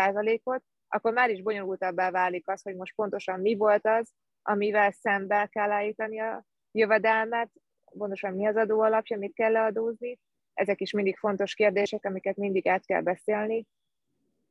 [0.43, 4.11] ot akkor már is bonyolultabbá válik az, hogy most pontosan mi volt az,
[4.43, 7.51] amivel szembe kell állítani a jövedelmet,
[7.99, 10.19] pontosan mi az adó alapja, mit kell leadózni.
[10.55, 13.67] Ezek is mindig fontos kérdések, amiket mindig át kell beszélni.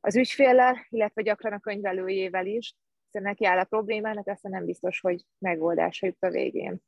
[0.00, 2.74] Az ügyféllel, illetve gyakran a könyvelőjével is,
[3.04, 6.82] hiszen neki áll a problémának, aztán nem biztos, hogy megoldásra jut a végén.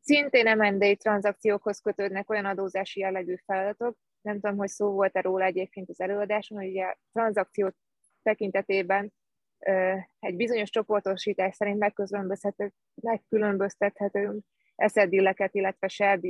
[0.00, 5.88] Szintén M&A tranzakciókhoz kötődnek olyan adózási jellegű feladatok, nem tudom, hogy szó volt-e róla egyébként
[5.88, 7.72] az előadáson, hogy a tranzakció
[8.22, 9.12] tekintetében
[10.18, 11.94] egy bizonyos csoportosítás szerint
[12.94, 16.20] megkülönböztethetünk eszedilleket, illetve share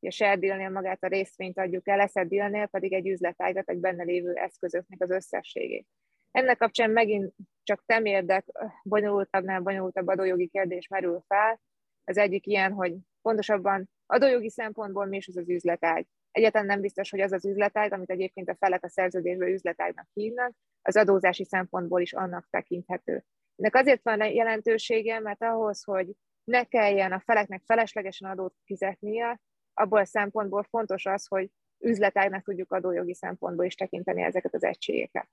[0.00, 5.02] A share magát a részvényt adjuk el, eszedillnél pedig egy üzletágat, egy benne lévő eszközöknek
[5.02, 5.86] az összességét.
[6.30, 8.46] Ennek kapcsán megint csak temérdek,
[8.82, 11.60] bonyolultabbnál bonyolultabb adójogi kérdés merül fel,
[12.04, 16.06] az egyik ilyen, hogy pontosabban adójogi szempontból mi is az az üzletág.
[16.34, 20.52] Egyetlen nem biztos, hogy az az üzletág, amit egyébként a felek a szerződésből üzletágnak hívnak,
[20.82, 23.24] az adózási szempontból is annak tekinthető.
[23.56, 26.10] Ennek azért van jelentősége, mert ahhoz, hogy
[26.44, 29.40] ne kelljen a feleknek feleslegesen adót fizetnie,
[29.74, 35.28] abból a szempontból fontos az, hogy üzletágnak tudjuk adójogi szempontból is tekinteni ezeket az egységeket.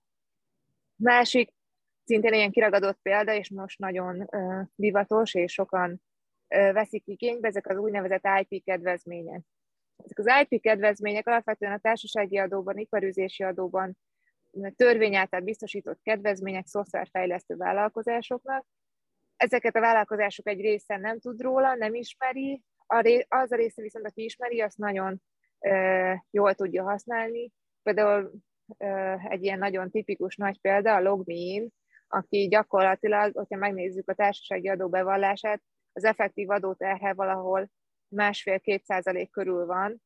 [0.95, 1.53] Másik,
[2.03, 4.29] szintén ilyen kiragadott példa, és most nagyon
[4.75, 6.01] divatos, és sokan
[6.47, 9.41] veszik igénybe, ezek az úgynevezett IP kedvezmények.
[10.03, 13.97] Ezek az IP kedvezmények alapvetően a társasági adóban, iparüzési adóban
[14.75, 18.65] törvény által biztosított kedvezmények szoftverfejlesztő vállalkozásoknak.
[19.35, 22.63] Ezeket a vállalkozások egy része nem tud róla, nem ismeri,
[23.27, 25.21] az a része viszont, aki ismeri, azt nagyon
[26.29, 27.51] jól tudja használni.
[27.83, 28.31] Például
[29.29, 31.69] egy ilyen nagyon tipikus nagy példa, a LogMeIn,
[32.07, 35.61] aki gyakorlatilag, hogyha megnézzük a társasági adóbevallását,
[35.93, 37.69] az effektív adóterhe valahol
[38.11, 40.01] másfél-két százalék körül van,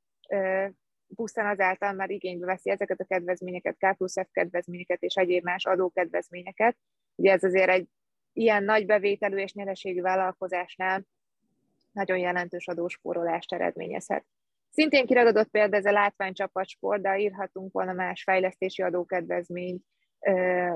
[1.16, 5.66] pusztán azáltal már igénybe veszi ezeket a kedvezményeket, K plusz F kedvezményeket és egyéb más
[5.66, 6.78] adókedvezményeket.
[7.16, 7.88] Ugye ez azért egy
[8.34, 11.04] ilyen nagy bevételű és nyereségű vállalkozásnál
[11.92, 14.26] nagyon jelentős adóspórolást eredményezhet.
[14.70, 19.84] Szintén kiragadott példa ez a látványcsapatsport, de írhatunk volna más fejlesztési adókedvezményt,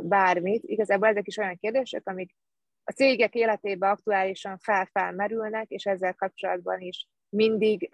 [0.02, 0.64] bármit.
[0.64, 2.36] Igazából ezek is olyan kérdések, amik
[2.84, 7.90] a cégek életében aktuálisan felfelmerülnek, és ezzel kapcsolatban is mindig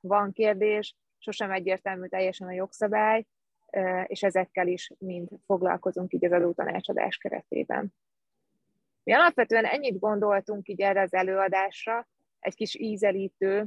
[0.00, 3.26] van kérdés, sosem egyértelmű teljesen a jogszabály,
[4.06, 7.94] és ezekkel is mind foglalkozunk így az adótanácsadás keretében.
[9.02, 12.08] Mi alapvetően ennyit gondoltunk így erre az előadásra,
[12.38, 13.66] egy kis ízelítő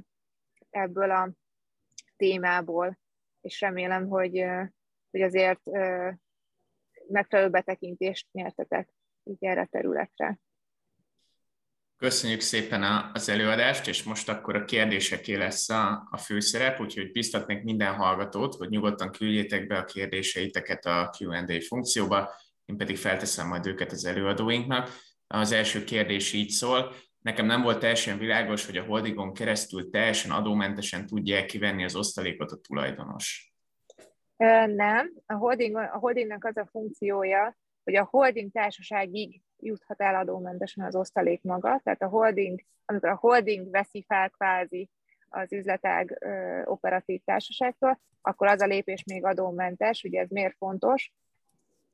[0.70, 1.32] ebből a
[2.16, 3.00] témából,
[3.42, 4.46] és remélem, hogy,
[5.12, 5.62] hogy azért
[7.08, 8.90] megfelelő betekintést nyertetek
[9.24, 10.40] így erre a területre.
[11.98, 17.64] Köszönjük szépen az előadást, és most akkor a kérdéseké lesz a, a főszerep, úgyhogy biztatnék
[17.64, 22.34] minden hallgatót, hogy nyugodtan küldjétek be a kérdéseiteket a Q&A funkcióba,
[22.66, 24.90] én pedig felteszem majd őket az előadóinknak.
[25.28, 30.32] Az első kérdés így szól, nekem nem volt teljesen világos, hogy a holdingon keresztül teljesen
[30.32, 33.54] adómentesen tudja kivenni az osztalékot a tulajdonos.
[34.66, 40.86] Nem, a, holding, a holdingnak az a funkciója, hogy a holding társaságig juthat el adómentesen
[40.86, 44.90] az osztalék maga, tehát a holding, amikor a holding veszi fel kvázi
[45.30, 51.14] az üzletág ö, operatív társaságtól, akkor az a lépés még adómentes, ugye ez miért fontos?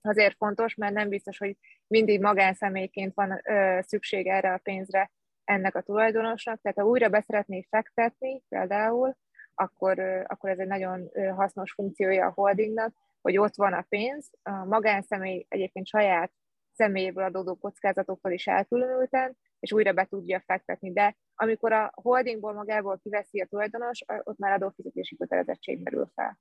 [0.01, 1.57] Azért fontos, mert nem biztos, hogy
[1.87, 5.11] mindig magánszemélyként van ö, szükség erre a pénzre
[5.43, 9.17] ennek a tulajdonosnak, tehát ha újra beszeretné fektetni például,
[9.55, 13.85] akkor, ö, akkor ez egy nagyon ö, hasznos funkciója a holdingnak, hogy ott van a
[13.89, 16.31] pénz, a magánszemély egyébként saját
[16.73, 20.91] személyéből adódó kockázatoktól is elkülönülten, és újra be tudja fektetni.
[20.91, 26.39] De amikor a holdingból magából kiveszi a tulajdonos, ott már adófizetési kötelezettség merül fel.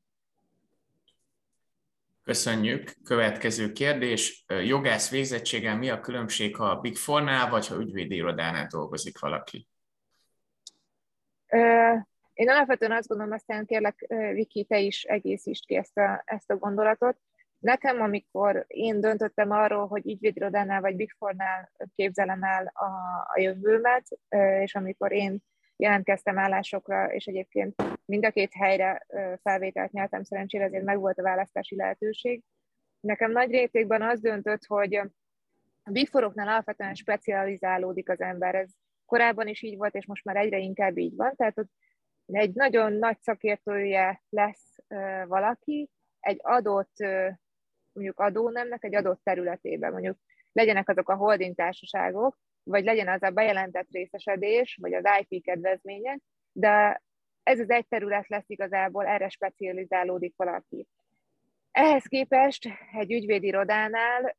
[2.23, 2.93] Köszönjük.
[3.05, 4.45] Következő kérdés.
[4.49, 9.69] Jogász végzettséggel mi a különbség, ha a Big Four-nál, vagy ha ügyvédi irodánál dolgozik valaki?
[12.33, 16.57] Én alapvetően azt gondolom, aztán kérlek, Viki, te is egészítsd ki ezt a, ezt a
[16.57, 17.17] gondolatot,
[17.61, 22.91] Nekem, amikor én döntöttem arról, hogy ügyvédirodánál vagy Big Four-nál képzelem el a,
[23.35, 24.07] a jövőmet,
[24.61, 25.39] és amikor én
[25.77, 29.07] jelentkeztem állásokra, és egyébként mind a két helyre
[29.43, 32.43] felvételt nyertem, szerencsére ezért megvolt a választási lehetőség.
[33.01, 34.95] Nekem nagy rétegben az döntött, hogy
[35.83, 38.55] a Big Four-oknál alapvetően specializálódik az ember.
[38.55, 38.71] Ez
[39.07, 41.37] korábban is így volt, és most már egyre inkább így van.
[41.37, 41.71] Tehát ott
[42.27, 44.77] egy nagyon nagy szakértője lesz
[45.27, 45.91] valaki,
[46.21, 46.95] egy adott
[47.93, 50.17] mondjuk adónemnek egy adott területében, mondjuk
[50.53, 56.21] legyenek azok a holding társaságok, vagy legyen az a bejelentett részesedés, vagy az IP kedvezmények,
[56.53, 57.03] de
[57.43, 60.87] ez az egy terület lesz igazából, erre specializálódik valaki.
[61.71, 64.37] Ehhez képest egy ügyvédirodánál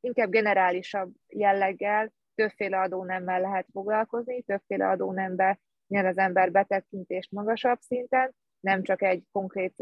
[0.00, 8.34] inkább generálisabb jelleggel többféle adónemmel lehet foglalkozni, többféle adónembe nyer az ember betekintést magasabb szinten,
[8.60, 9.74] nem csak egy konkrét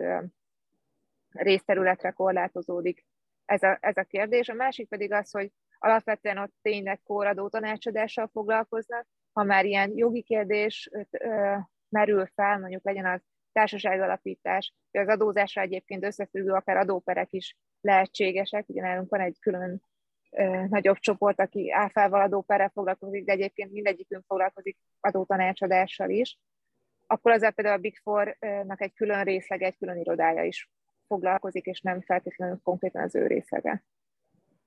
[1.30, 3.04] részterületre korlátozódik
[3.44, 4.48] ez a, ez a kérdés.
[4.48, 10.22] A másik pedig az, hogy alapvetően ott tényleg kóradó tanácsadással foglalkoznak, ha már ilyen jogi
[10.22, 11.56] kérdés ö,
[11.88, 13.20] merül fel, mondjuk legyen az
[13.52, 19.38] társaság alapítás, vagy az adózásra egyébként összefüggő akár adóperek is lehetségesek, ugye nálunk van egy
[19.40, 19.82] külön
[20.30, 26.38] ö, nagyobb csoport, aki áfával adóperrel foglalkozik, de egyébként mindegyikünk foglalkozik adótanácsadással is,
[27.06, 30.70] akkor az például a Big Four-nak egy külön részleg, egy külön irodája is
[31.08, 33.84] foglalkozik, és nem feltétlenül konkrétan az ő részege.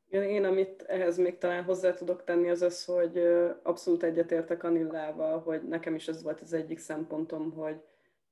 [0.09, 3.17] Igen, én, amit ehhez még talán hozzá tudok tenni, az az, hogy
[3.63, 7.81] abszolút egyetértek Anillával, hogy nekem is ez volt az egyik szempontom, hogy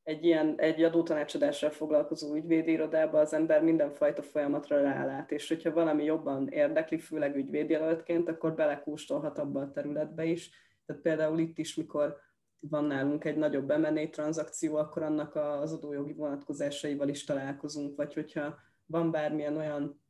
[0.03, 6.47] egy ilyen egy adótanácsadással foglalkozó ügyvédirodában az ember mindenfajta folyamatra rálát, és hogyha valami jobban
[6.47, 10.49] érdekli, főleg ügyvédjelöltként, akkor belekústolhat abba a területbe is.
[10.85, 12.17] Tehát például itt is, mikor
[12.59, 18.55] van nálunk egy nagyobb M&A tranzakció, akkor annak az adójogi vonatkozásaival is találkozunk, vagy hogyha
[18.85, 20.01] van bármilyen olyan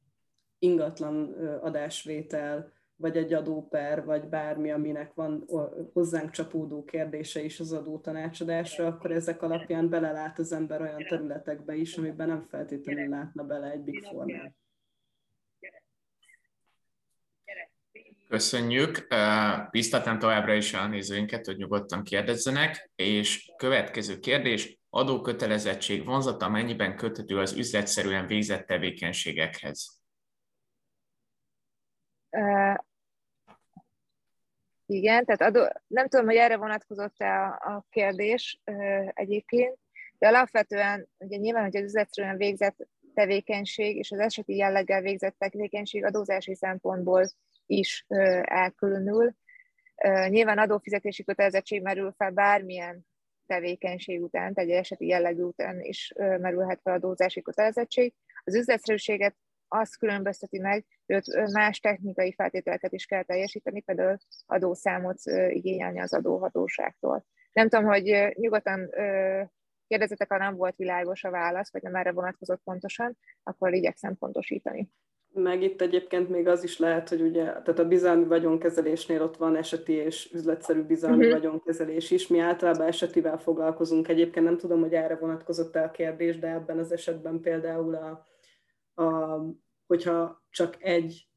[0.59, 5.47] ingatlan adásvétel, vagy egy adóper, vagy bármi, aminek van
[5.93, 11.97] hozzánk csapódó kérdése is az adótanácsadásra, akkor ezek alapján belelát az ember olyan területekbe is,
[11.97, 14.55] amiben nem feltétlenül látna bele egy Big Four-nál.
[18.29, 19.07] Köszönjük.
[19.71, 22.91] Biztatom továbbra is a nézőinket, hogy nyugodtan kérdezzenek.
[22.95, 30.01] És következő kérdés, adókötelezettség vonzata mennyiben köthető az üzletszerűen végzett tevékenységekhez?
[32.29, 32.75] Uh,
[34.85, 39.77] igen, tehát adó, nem tudom, hogy erre vonatkozott-e a, a kérdés uh, egyébként,
[40.17, 46.05] De alapvetően, ugye nyilván, hogy az üzletszerűen végzett tevékenység és az eseti jelleggel végzett tevékenység
[46.05, 47.29] adózási szempontból
[47.69, 48.05] is
[48.41, 49.33] elkülönül.
[50.27, 53.07] Nyilván adófizetési kötelezettség merül fel bármilyen
[53.45, 58.13] tevékenység után, egy eseti jellegű után is merülhet fel adózási kötelezettség.
[58.43, 59.35] Az üzletszerűséget
[59.67, 65.17] azt különbözteti meg, hogy más technikai feltételeket is kell teljesíteni, például adószámot
[65.49, 67.25] igényelni az adóhatóságtól.
[67.51, 68.89] Nem tudom, hogy nyugodtan
[69.87, 74.89] kérdezetek, ha nem volt világos a válasz, vagy nem erre vonatkozott pontosan, akkor igyekszem pontosítani.
[75.33, 79.55] Meg itt egyébként még az is lehet, hogy ugye, tehát a bizalmi vagyonkezelésnél ott van
[79.55, 81.39] eseti és üzletszerű bizalmi uh-huh.
[81.39, 82.27] vagyonkezelés is.
[82.27, 84.07] Mi általában esetivel foglalkozunk.
[84.07, 88.25] Egyébként nem tudom, hogy erre vonatkozott el a kérdés, de ebben az esetben például a,
[89.03, 89.39] a,
[89.87, 91.27] hogyha csak egy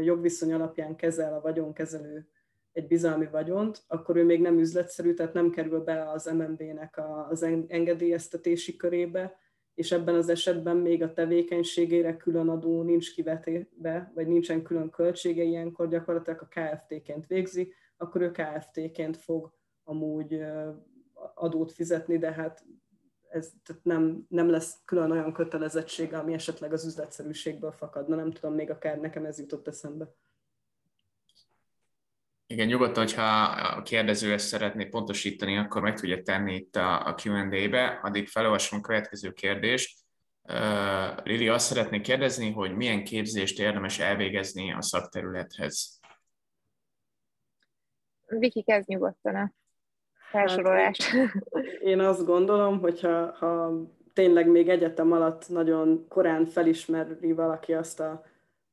[0.00, 2.28] jogviszony alapján kezel a vagyonkezelő
[2.72, 7.42] egy bizalmi vagyont, akkor ő még nem üzletszerű, tehát nem kerül be az MNB-nek az
[7.68, 9.38] engedélyeztetési körébe,
[9.74, 15.42] és ebben az esetben még a tevékenységére külön adó nincs kivetve, vagy nincsen külön költsége,
[15.42, 19.52] ilyenkor gyakorlatilag a KFT-ként végzi, akkor ő KFT-ként fog
[19.84, 20.42] amúgy
[21.34, 22.64] adót fizetni, de hát
[23.28, 28.16] ez tehát nem, nem lesz külön olyan kötelezettsége, ami esetleg az üzletszerűségből fakadna.
[28.16, 30.14] Nem tudom, még akár nekem ez jutott eszembe.
[32.50, 33.42] Igen, nyugodtan, hogyha
[33.76, 38.00] a kérdező ezt szeretné pontosítani, akkor meg tudja tenni itt a, a Q&A-be.
[38.02, 39.98] Addig felolvasom a következő kérdést.
[40.42, 46.00] Uh, Lili azt szeretné kérdezni, hogy milyen képzést érdemes elvégezni a szakterülethez.
[48.26, 49.52] Viki, kezd nyugodtan a
[50.30, 51.02] felsorolást.
[51.02, 51.34] Hát,
[51.80, 53.72] én azt gondolom, hogyha ha
[54.12, 58.24] tényleg még egyetem alatt nagyon korán felismeri valaki azt a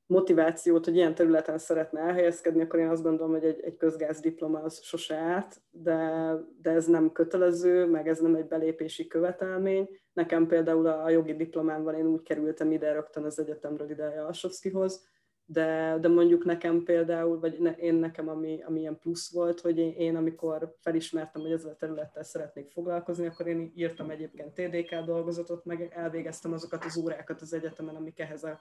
[0.08, 4.82] motivációt, hogy ilyen területen szeretne elhelyezkedni, akkor én azt gondolom, hogy egy, egy közgázdiploma az
[4.82, 6.32] sose árt, de,
[6.62, 9.90] de ez nem kötelező, meg ez nem egy belépési követelmény.
[10.14, 15.08] Nekem például a jogi diplomámval én úgy kerültem ide rögtön az egyetemről ide a Jalsovszkihoz,
[15.50, 19.78] de, de mondjuk nekem például, vagy ne, én nekem, ami, ami ilyen plusz volt, hogy
[19.78, 25.06] én, én amikor felismertem, hogy ezzel a területtel szeretnék foglalkozni, akkor én írtam egyébként TDK
[25.06, 28.60] dolgozatot, meg elvégeztem azokat az órákat az egyetemen, amik ehhez a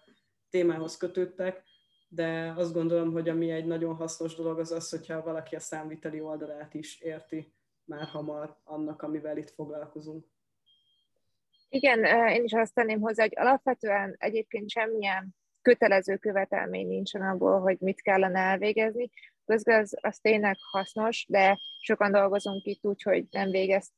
[0.57, 1.63] témához kötődtek,
[2.09, 6.21] de azt gondolom, hogy ami egy nagyon hasznos dolog az az, hogyha valaki a számviteli
[6.21, 7.55] oldalát is érti
[7.85, 10.27] már hamar annak, amivel itt foglalkozunk.
[11.69, 17.77] Igen, én is azt tenném hozzá, hogy alapvetően egyébként semmilyen kötelező követelmény nincsen abból, hogy
[17.81, 19.11] mit kellene elvégezni.
[19.45, 23.95] Közben az, az tényleg hasznos, de sokan dolgozunk itt úgy, hogy nem végeztünk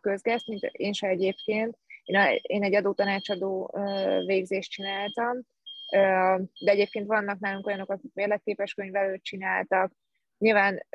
[0.00, 1.78] közgezt, mint én se egyébként,
[2.10, 3.70] én, én egy adótanácsadó
[4.26, 5.38] végzést csináltam,
[6.64, 9.92] de egyébként vannak nálunk olyanok, akik mérlekképes könyvelőt csináltak.
[10.38, 10.86] Nyilván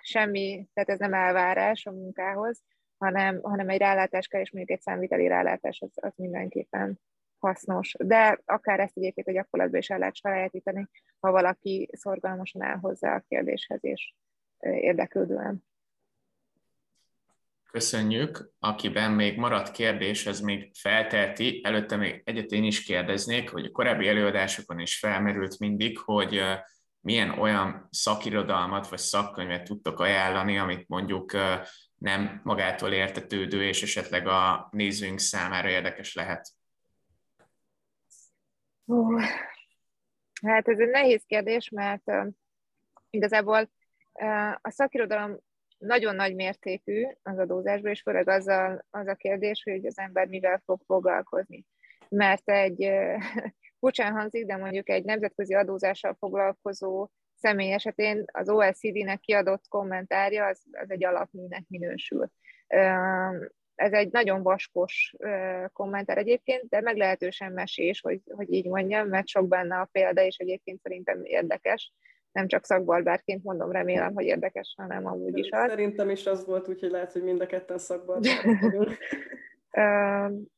[0.00, 2.62] semmi, tehát ez nem elvárás a munkához,
[2.98, 7.00] hanem, hanem egy rálátás kell, és mondjuk egy számviteli rálátás az, az mindenképpen
[7.38, 7.94] hasznos.
[7.98, 10.88] De akár ezt egyébként a gyakorlatban is el lehet sajátítani,
[11.20, 14.14] ha valaki szorgalmasan áll hozzá a kérdéshez, és
[14.60, 15.64] érdeklődően.
[17.74, 18.50] Köszönjük.
[18.58, 21.60] Akiben még maradt kérdés, az még feltelti.
[21.64, 26.42] Előtte még egyet én is kérdeznék, hogy a korábbi előadásokon is felmerült mindig, hogy
[27.00, 31.32] milyen olyan szakirodalmat vagy szakkönyvet tudtok ajánlani, amit mondjuk
[31.98, 36.48] nem magától értetődő, és esetleg a nézőink számára érdekes lehet.
[38.86, 39.22] Oh,
[40.42, 42.10] hát ez egy nehéz kérdés, mert
[43.10, 43.70] igazából
[44.60, 45.38] a szakirodalom
[45.84, 50.62] nagyon nagy mértékű az adózásban, és főleg azzal, az a kérdés, hogy az ember mivel
[50.64, 51.64] fog foglalkozni.
[52.08, 52.90] Mert egy,
[53.78, 60.62] furcsán hangzik, de mondjuk egy nemzetközi adózással foglalkozó személy esetén az OECD-nek kiadott kommentárja az,
[60.72, 62.30] az egy alapműnek minősül.
[63.74, 65.14] Ez egy nagyon vaskos
[65.72, 70.36] kommentár egyébként, de meglehetősen mesés, hogy, hogy így mondjam, mert sok benne a példa, és
[70.36, 71.92] egyébként szerintem érdekes
[72.34, 75.68] nem csak szakbarbárként mondom, remélem, hogy érdekes, hanem amúgy is az.
[75.68, 78.90] Szerintem is az volt, úgyhogy lehet, hogy mind a ketten szakbarbárok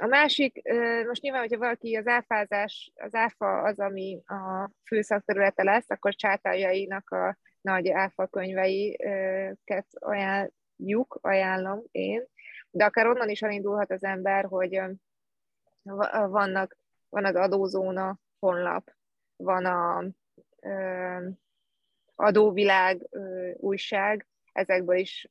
[0.00, 0.62] A másik,
[1.06, 6.14] most nyilván, hogyha valaki az áfázás, az áfa az, ami a fő szakterülete lesz, akkor
[6.14, 12.24] csátájainak a nagy áfa könyveiket ajánljuk, ajánlom én,
[12.70, 14.80] de akár onnan is elindulhat az ember, hogy
[16.28, 16.76] vannak,
[17.08, 18.90] van az adózóna honlap,
[19.36, 20.04] van a
[22.14, 23.08] adóvilág
[23.56, 25.28] újság, ezekből is,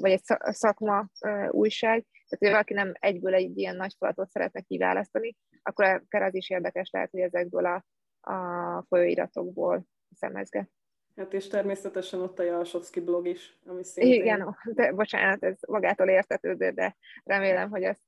[0.00, 1.08] vagy egy szakma
[1.50, 6.34] újság, tehát hogy valaki nem egyből egy ilyen nagy falatot szeretne kiválasztani, akkor akár az
[6.34, 7.84] is érdekes lehet, hogy ezekből a,
[8.30, 9.84] a folyóiratokból
[10.14, 10.68] szemezge.
[11.16, 14.12] Hát és természetesen ott a Jalsovszki blog is, ami szintén...
[14.12, 18.02] Igen, de, bocsánat, ez magától értetődő, de remélem, hogy ezt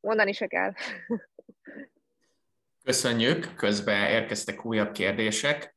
[0.00, 0.72] mondani se kell.
[2.84, 5.74] Köszönjük, közben érkeztek újabb kérdések.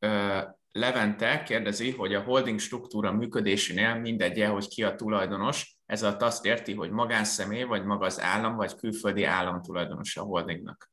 [0.71, 6.45] Levente kérdezi, hogy a holding struktúra működésénél mindegy, hogy ki a tulajdonos, ez alatt azt
[6.45, 10.89] érti, hogy magánszemély, vagy maga az állam, vagy külföldi állam tulajdonos a holdingnak.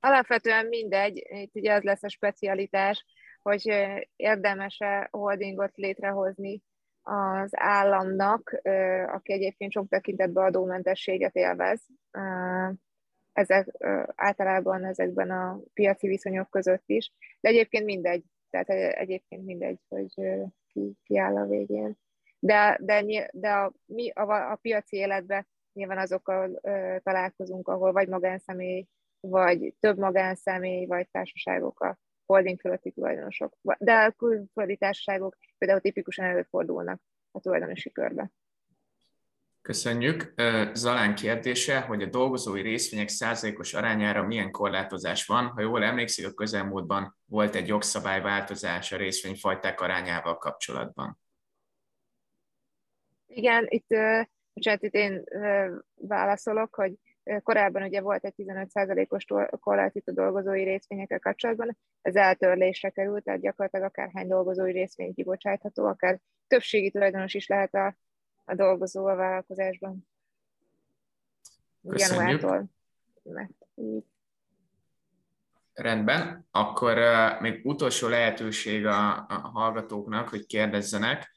[0.00, 3.04] Alapvetően mindegy, itt ugye az lesz a specialitás,
[3.42, 3.72] hogy
[4.16, 6.62] érdemes-e holdingot létrehozni
[7.02, 8.60] az államnak,
[9.06, 11.86] aki egyébként sok tekintetben adómentességet élvez.
[13.32, 13.68] Ezek
[14.14, 20.14] általában ezekben a piaci viszonyok között is, de egyébként mindegy, tehát egyébként mindegy, hogy
[20.66, 21.98] ki, ki áll a végén.
[22.38, 26.60] De, de, de a, mi a, a piaci életben nyilván azokkal
[27.02, 28.86] találkozunk, ahol vagy magánszemély,
[29.20, 33.56] vagy több magánszemély, vagy társaságok a holding fölötti tulajdonosok.
[33.78, 38.30] De a külföldi társaságok például tipikusan előfordulnak a tulajdonosi körbe.
[39.62, 40.34] Köszönjük.
[40.72, 45.46] Zalán kérdése, hogy a dolgozói részvények százalékos arányára milyen korlátozás van.
[45.46, 51.18] Ha jól emlékszik, a közelmúltban volt egy jogszabályváltozás a részvényfajták arányával kapcsolatban.
[53.26, 53.86] Igen, itt,
[54.52, 55.24] bocsánat, itt én
[55.94, 56.92] válaszolok, hogy
[57.42, 59.24] Korábban ugye volt egy 15%-os
[59.60, 65.84] korlát itt a dolgozói részvényekkel kapcsolatban, ez eltörlésre került, tehát gyakorlatilag akárhány dolgozói részvény kibocsátható,
[65.86, 67.96] akár többségi tulajdonos is lehet a,
[68.44, 70.06] a dolgozó a vállalkozásban.
[71.88, 72.70] Köszönjük.
[75.72, 81.36] Rendben, akkor uh, még utolsó lehetőség a, a hallgatóknak, hogy kérdezzenek.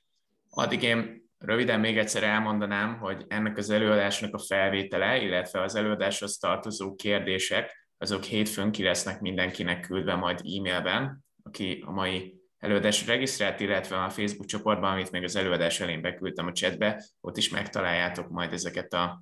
[0.49, 6.37] Addig én Röviden még egyszer elmondanám, hogy ennek az előadásnak a felvétele, illetve az előadáshoz
[6.37, 13.59] tartozó kérdések, azok hétfőn ki lesznek mindenkinek küldve majd e-mailben, aki a mai előadásra regisztrált,
[13.59, 18.29] illetve a Facebook csoportban, amit még az előadás elén beküldtem a chatbe, ott is megtaláljátok
[18.29, 19.21] majd ezeket, a,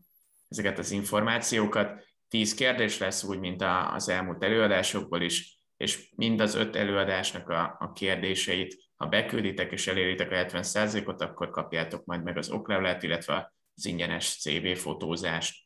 [0.50, 2.04] ezeket az információkat.
[2.30, 3.64] Tíz kérdés lesz úgy, mint
[3.94, 9.88] az elmúlt előadásokból is, és mind az öt előadásnak a, a kérdéseit ha bekülditek és
[9.88, 15.64] eléritek a 70%-ot, akkor kapjátok majd meg az oklevelet, illetve az ingyenes CV fotózást.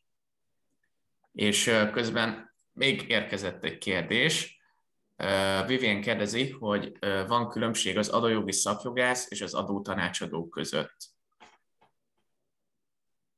[1.32, 4.57] És közben még érkezett egy kérdés.
[5.66, 6.92] Vivien kérdezi, hogy
[7.26, 10.96] van különbség az adójogi szakjogász és az adótanácsadó között.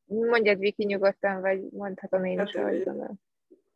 [0.04, 2.82] Mondjad, Viki, nyugodtan, vagy mondhatom én is, hát, ahogy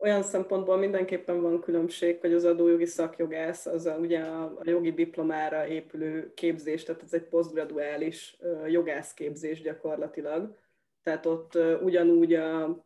[0.05, 4.92] olyan szempontból mindenképpen van különbség, hogy az adójogi szakjogász az a, ugye a, a jogi
[4.92, 10.57] diplomára épülő képzés, tehát ez egy posztgraduális jogászképzés gyakorlatilag.
[11.02, 12.84] Tehát ott ugyanúgy, a,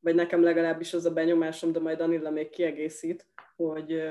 [0.00, 4.02] vagy nekem legalábbis az a benyomásom, de majd Anilla még kiegészít, hogy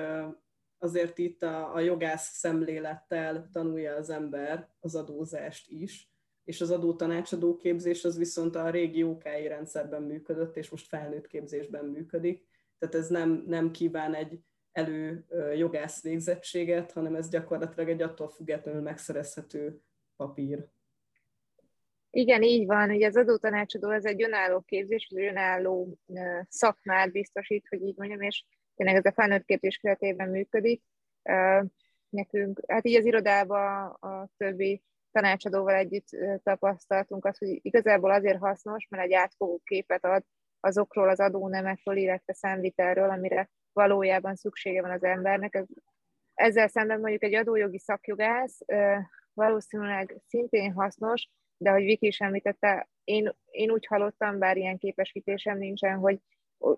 [0.82, 6.10] azért itt a, a jogász szemlélettel tanulja az ember az adózást is,
[6.44, 11.28] és az adó tanácsadó képzés az viszont a régi OK rendszerben működött, és most felnőtt
[11.28, 12.48] képzésben működik.
[12.80, 14.40] Tehát ez nem, nem kíván egy
[14.72, 15.26] elő
[15.56, 19.82] jogász végzettséget, hanem ez gyakorlatilag egy attól függetlenül megszerezhető
[20.16, 20.68] papír.
[22.10, 22.90] Igen, így van.
[22.90, 25.98] Ugye az adótanácsadó ez egy önálló képzés, egy önálló
[26.48, 30.84] szakmát biztosít, hogy így mondjam, és tényleg ez a felnőtt képzés keretében működik.
[32.09, 36.07] Nekünk, hát így az irodában a többi tanácsadóval együtt
[36.43, 40.24] tapasztaltunk azt, hogy igazából azért hasznos, mert egy átfogó képet ad
[40.59, 45.63] azokról az adónemekről, illetve számvitelről, amire valójában szüksége van az embernek.
[46.34, 48.59] Ezzel szemben mondjuk egy adójogi szakjogász
[49.34, 55.57] valószínűleg szintén hasznos, de hogy Viki is említette, én, én úgy hallottam, bár ilyen képesítésem
[55.57, 56.19] nincsen, hogy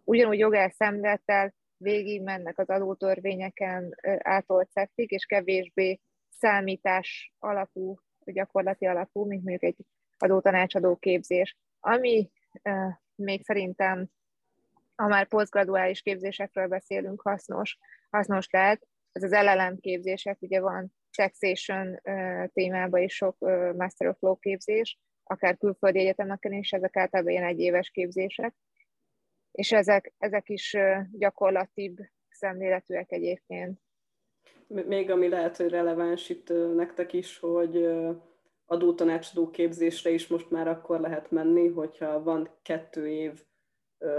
[0.03, 1.53] ugyanúgy jogász szemlettel
[1.83, 9.85] végig mennek az adótörvényeken átolt szektik, és kevésbé számítás alapú gyakorlati alapú, mint mondjuk egy
[10.17, 11.57] adótanácsadó képzés.
[11.79, 12.31] Ami
[13.15, 14.07] még szerintem,
[14.95, 17.77] ha már posztgraduális képzésekről beszélünk, hasznos,
[18.09, 23.37] hasznos lehet, ez az LLM képzések, ugye van taxation uh, témában is sok
[23.75, 28.55] Master of Law képzés, akár külföldi egyetemeken is, ezek általában ilyen egyéves képzések,
[29.53, 30.77] és ezek, ezek is
[31.11, 31.97] gyakorlatibb
[32.29, 33.79] szemléletűek egyébként
[34.67, 37.89] még ami lehet, hogy releváns itt nektek is, hogy
[38.65, 43.43] adótanácsadó képzésre is most már akkor lehet menni, hogyha van kettő év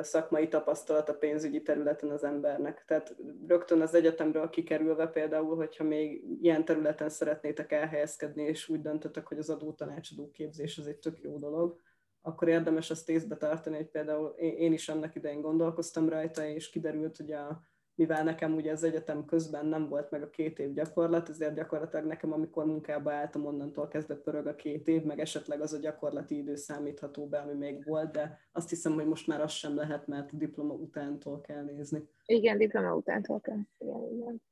[0.01, 2.85] szakmai tapasztalat a pénzügyi területen az embernek.
[2.87, 3.17] Tehát
[3.47, 9.39] rögtön az egyetemről kikerülve például, hogyha még ilyen területen szeretnétek elhelyezkedni, és úgy döntöttek, hogy
[9.39, 11.81] az adótanácsadó képzés az egy tök jó dolog,
[12.27, 17.17] akkor érdemes azt észbe tartani, hogy például én is annak idején gondolkoztam rajta, és kiderült,
[17.17, 17.63] hogy a
[17.95, 22.05] mivel nekem ugye az egyetem közben nem volt meg a két év gyakorlat, ezért gyakorlatilag
[22.05, 26.37] nekem, amikor munkába álltam, onnantól kezdett pörög a két év, meg esetleg az a gyakorlati
[26.37, 30.07] idő számítható be, ami még volt, de azt hiszem, hogy most már az sem lehet,
[30.07, 32.09] mert a diploma utántól kell nézni.
[32.27, 33.61] Igen, diploma utántól kell.
[33.79, 34.43] Igen, igen.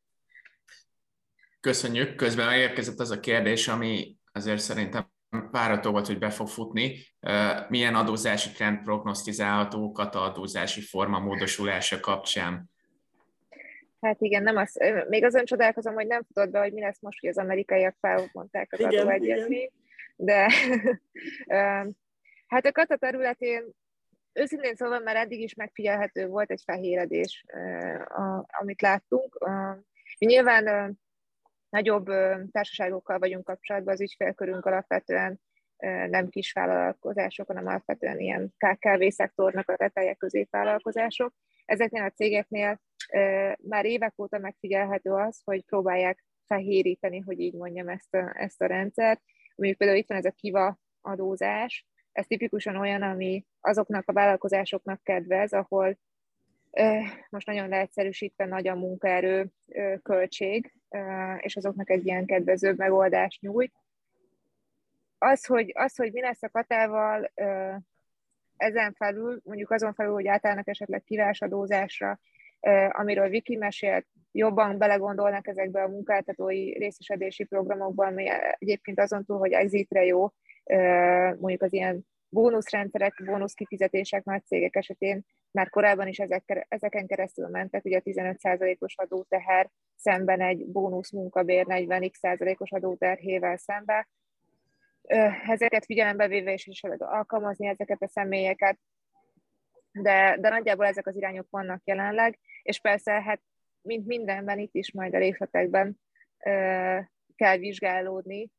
[1.60, 2.14] Köszönjük.
[2.14, 5.11] Közben érkezett az a kérdés, ami azért szerintem
[5.50, 6.96] várató volt, hogy be fog futni.
[7.68, 12.70] Milyen adózási trend prognosztizálható kata adózási forma módosulása kapcsán?
[14.00, 14.78] Hát igen, nem az,
[15.08, 18.72] még azon csodálkozom, hogy nem tudod be, hogy mi lesz most, hogy az amerikaiak felmondták
[18.72, 19.72] az adóegyezményt,
[20.16, 20.52] de
[22.52, 23.64] hát a kata területén
[24.32, 27.44] őszintén szóval már eddig is megfigyelhető volt egy fehéredés,
[28.46, 29.38] amit láttunk.
[30.18, 30.92] Mi nyilván
[31.72, 32.06] nagyobb
[32.50, 35.40] társaságokkal vagyunk kapcsolatban, az ügyfélkörünk alapvetően
[36.08, 41.34] nem kis vállalkozások, hanem alapvetően ilyen KKV-szektornak a teteje középvállalkozások.
[41.64, 42.80] Ezeknél a cégeknél
[43.62, 48.66] már évek óta megfigyelhető az, hogy próbálják fehéríteni, hogy így mondjam ezt a, ezt a
[48.66, 49.20] rendszert.
[49.54, 55.02] Mondjuk például itt van ez a kiva adózás, ez tipikusan olyan, ami azoknak a vállalkozásoknak
[55.02, 55.98] kedvez, ahol
[57.30, 59.50] most nagyon leegyszerűsítve nagy a munkaerő
[60.02, 60.72] költség,
[61.38, 63.72] és azoknak egy ilyen kedvezőbb megoldást nyújt.
[65.18, 67.32] Az, hogy, az, hogy mi lesz a katával,
[68.56, 72.18] ezen felül, mondjuk azon felül, hogy átállnak esetleg kivásadózásra,
[72.88, 78.28] amiről Viki mesélt, jobban belegondolnak ezekbe a munkáltatói részesedési programokban, ami
[78.58, 80.32] egyébként azon túl, hogy exitre jó,
[81.38, 87.84] mondjuk az ilyen bónuszrendszerek, bónuszkifizetések nagy cégek esetén már korábban is ezek, ezeken keresztül mentek,
[87.84, 94.08] ugye a 15%-os adóteher szemben egy bónusz munkabér 40x%-os adóterhével szemben.
[95.46, 98.78] Ezeket figyelembe véve is, is alkalmazni ezeket a személyeket,
[99.92, 103.40] de, de nagyjából ezek az irányok vannak jelenleg, és persze, hát
[103.82, 106.00] mint mindenben, itt is majd a részletekben
[107.36, 108.50] kell vizsgálódni,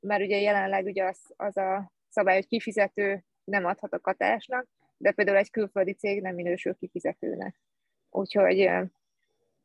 [0.00, 4.66] mert ugye jelenleg ugye az, az a szabály, hogy kifizető nem adhat a katásnak,
[4.96, 7.60] de például egy külföldi cég nem minősül kifizetőnek.
[8.10, 8.70] Úgyhogy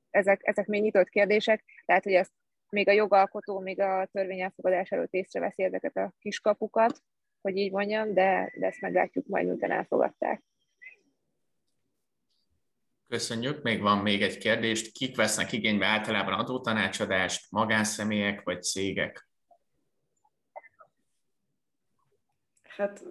[0.10, 2.32] ezek, ezek még nyitott kérdések, lehet, hogy ezt
[2.70, 7.02] még a jogalkotó, még a törvényelfogadás előtt észreveszi ezeket a kiskapukat,
[7.42, 10.44] hogy így mondjam, de, de ezt meglátjuk majd, miután elfogadták.
[13.08, 13.62] Köszönjük.
[13.62, 14.92] Még van még egy kérdést.
[14.92, 19.28] Kik vesznek igénybe általában adótanácsadást, magánszemélyek vagy cégek?
[22.64, 23.04] Hát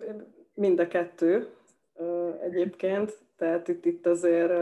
[0.55, 1.55] mind a kettő
[2.43, 4.53] egyébként, tehát itt, itt azért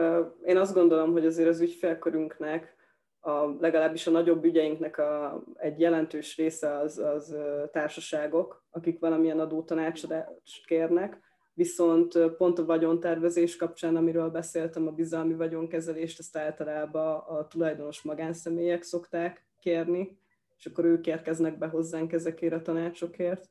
[0.45, 2.77] én azt gondolom, hogy azért az ügyfélkörünknek,
[3.21, 7.37] a, legalábbis a nagyobb ügyeinknek a, egy jelentős része az, az
[7.73, 11.21] társaságok, akik valamilyen adótanácsadást kérnek,
[11.55, 18.83] viszont pont a vagyontervezés kapcsán, amiről beszéltem, a bizalmi vagyonkezelést, ezt általában a tulajdonos magánszemélyek
[18.83, 20.19] szokták kérni,
[20.59, 23.51] és akkor ők érkeznek be hozzánk ezekért a tanácsokért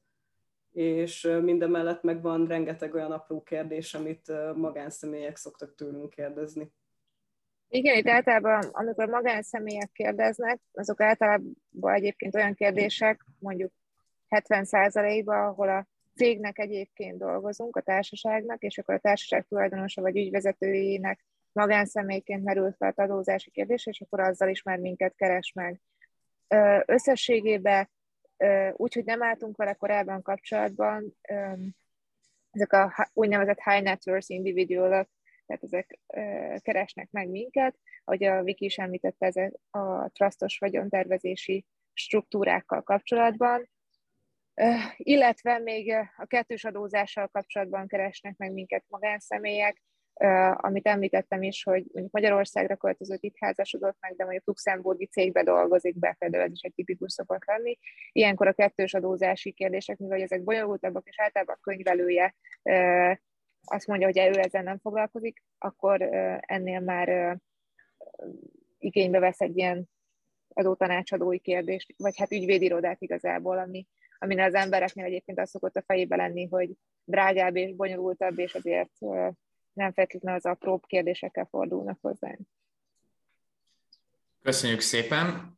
[0.78, 6.72] és minden mellett meg van rengeteg olyan apró kérdés, amit magánszemélyek szoktak tőlünk kérdezni.
[7.70, 13.72] Igen, itt általában, amikor magánszemélyek kérdeznek, azok általában egyébként olyan kérdések, mondjuk
[14.30, 21.26] 70%-ban, ahol a cégnek egyébként dolgozunk, a társaságnak, és akkor a társaság tulajdonosa vagy ügyvezetőjének
[21.52, 25.82] magánszemélyként merül fel a adózási kérdés, és akkor azzal is már minket keres meg.
[26.86, 27.90] Összességében
[28.74, 31.18] úgyhogy nem álltunk vele korábban kapcsolatban,
[32.52, 35.10] ezek a úgynevezett high net worth individualok,
[35.46, 36.00] tehát ezek
[36.62, 43.70] keresnek meg minket, ahogy a Viki is említette, ezek a trustos vagyontervezési struktúrákkal kapcsolatban,
[44.98, 49.82] illetve még a kettős adózással kapcsolatban keresnek meg minket magánszemélyek,
[50.56, 56.00] amit említettem is, hogy mondjuk Magyarországra költözött, itt házasodott meg, de mondjuk luxemburgi cégbe dolgozik
[56.00, 57.78] be, például ez is egy tipikus szokott lenni.
[58.12, 62.36] Ilyenkor a kettős adózási kérdések, mivel ezek bonyolultabbak, és általában a könyvelője
[63.64, 66.02] azt mondja, hogy ő ezzel nem foglalkozik, akkor
[66.40, 67.38] ennél már
[68.78, 69.90] igénybe vesz egy ilyen
[70.54, 73.88] adótanácsadói kérdést, vagy hát ügyvédirodát igazából, ami,
[74.18, 76.70] amin az embereknél egyébként az szokott a fejébe lenni, hogy
[77.04, 78.92] drágább és bonyolultabb, és azért
[79.78, 82.40] nem feltétlenül az apróbb kérdésekkel fordulnak hozzánk.
[84.42, 85.58] Köszönjük szépen!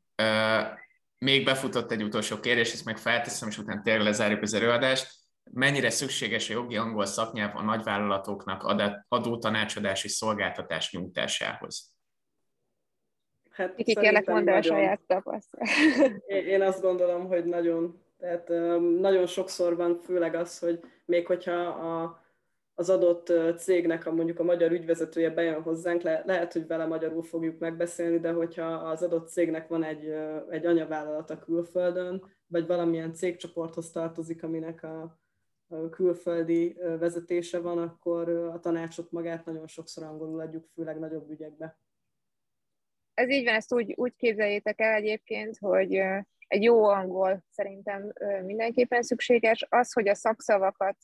[1.17, 5.17] Még befutott egy utolsó kérdés, ezt meg felteszem, és utána tényleg lezárjuk az előadást.
[5.51, 8.63] Mennyire szükséges a jogi angol szaknyelv a nagyvállalatoknak
[9.07, 11.95] adótanácsadási szolgáltatás nyújtásához?
[13.51, 15.67] Hát Kiki, kérlek, mondd a saját tapasztalat.
[16.53, 18.03] Én azt gondolom, hogy nagyon.
[18.17, 18.47] Tehát
[18.99, 22.23] nagyon sokszor van főleg az, hogy még hogyha a
[22.79, 27.23] az adott cégnek a mondjuk a magyar ügyvezetője bejön hozzánk, le, lehet, hogy vele magyarul
[27.23, 30.13] fogjuk megbeszélni, de hogyha az adott cégnek van egy,
[30.49, 35.19] egy anyavállalata külföldön, vagy valamilyen cégcsoporthoz tartozik, aminek a,
[35.67, 41.79] a külföldi vezetése van, akkor a tanácsot magát nagyon sokszor angolul adjuk, főleg nagyobb ügyekbe.
[43.13, 45.93] Ez így van, ezt úgy, úgy képzeljétek el egyébként, hogy
[46.47, 48.13] egy jó angol szerintem
[48.43, 49.65] mindenképpen szükséges.
[49.69, 50.95] Az, hogy a szakszavakat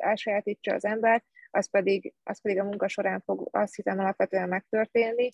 [0.00, 5.28] elsajátítsa az ember, az pedig, az pedig a munka során fog azt hiszem alapvetően megtörténni,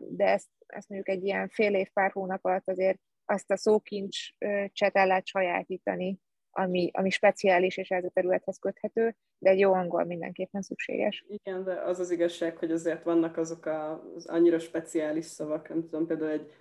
[0.00, 4.96] de ezt, ezt mondjuk egy ilyen fél év, pár hónap alatt azért azt a szókincset
[4.96, 6.18] el lehet sajátítani,
[6.50, 11.24] ami, ami speciális és ez a területhez köthető, de egy jó angol mindenképpen szükséges.
[11.28, 16.06] Igen, de az az igazság, hogy azért vannak azok az annyira speciális szavak, nem tudom,
[16.06, 16.52] például egy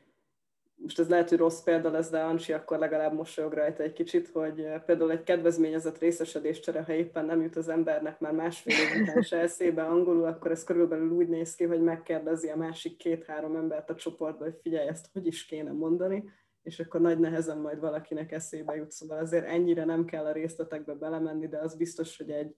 [0.78, 4.28] most ez lehet, hogy rossz példa lesz, de Ancsi akkor legalább mosolyog rajta egy kicsit,
[4.28, 9.02] hogy eh, például egy kedvezményezett részesedéscsere, ha éppen nem jut az embernek már másfél év
[9.02, 13.56] után se eszébe angolul, akkor ez körülbelül úgy néz ki, hogy megkérdezi a másik két-három
[13.56, 16.30] embert a csoportban, hogy figyelj, ezt hogy is kéne mondani,
[16.64, 18.92] és akkor nagy nehezen majd valakinek eszébe jut.
[18.92, 22.56] Szóval azért ennyire nem kell a részletekbe belemenni, de az biztos, hogy egy,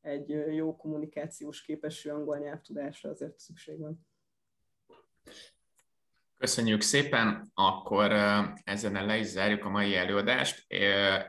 [0.00, 4.06] egy jó kommunikációs képesű angol nyelvtudásra azért szükség van.
[6.42, 8.12] Köszönjük szépen, akkor
[8.64, 10.64] ezen le is zárjuk a mai előadást.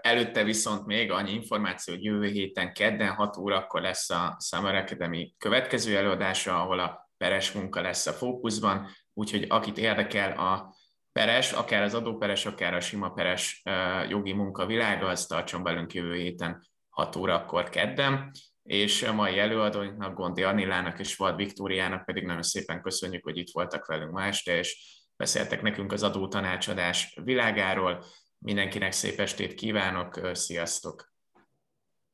[0.02, 5.36] Előtte viszont még annyi információ, hogy jövő héten kedden 6 órakor lesz a Summer Academy
[5.38, 10.76] következő előadása, ahol a peres munka lesz a fókuszban, úgyhogy akit érdekel a
[11.12, 13.62] peres, akár az adóperes, akár a sima peres
[14.10, 18.32] jogi munka világa, az tartson velünk jövő héten 6 órakor kedden.
[18.64, 23.52] És a mai előadóinknak, Gondi Anilának és Vad Viktóriának pedig nagyon szépen köszönjük, hogy itt
[23.52, 28.06] voltak velünk ma este, és beszéltek nekünk az adótanácsadás világáról.
[28.38, 31.14] Mindenkinek szép estét kívánok, sziasztok!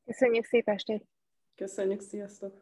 [0.06, 1.04] Köszönjük szép estét!
[1.56, 2.54] Köszönjük, sziasztok!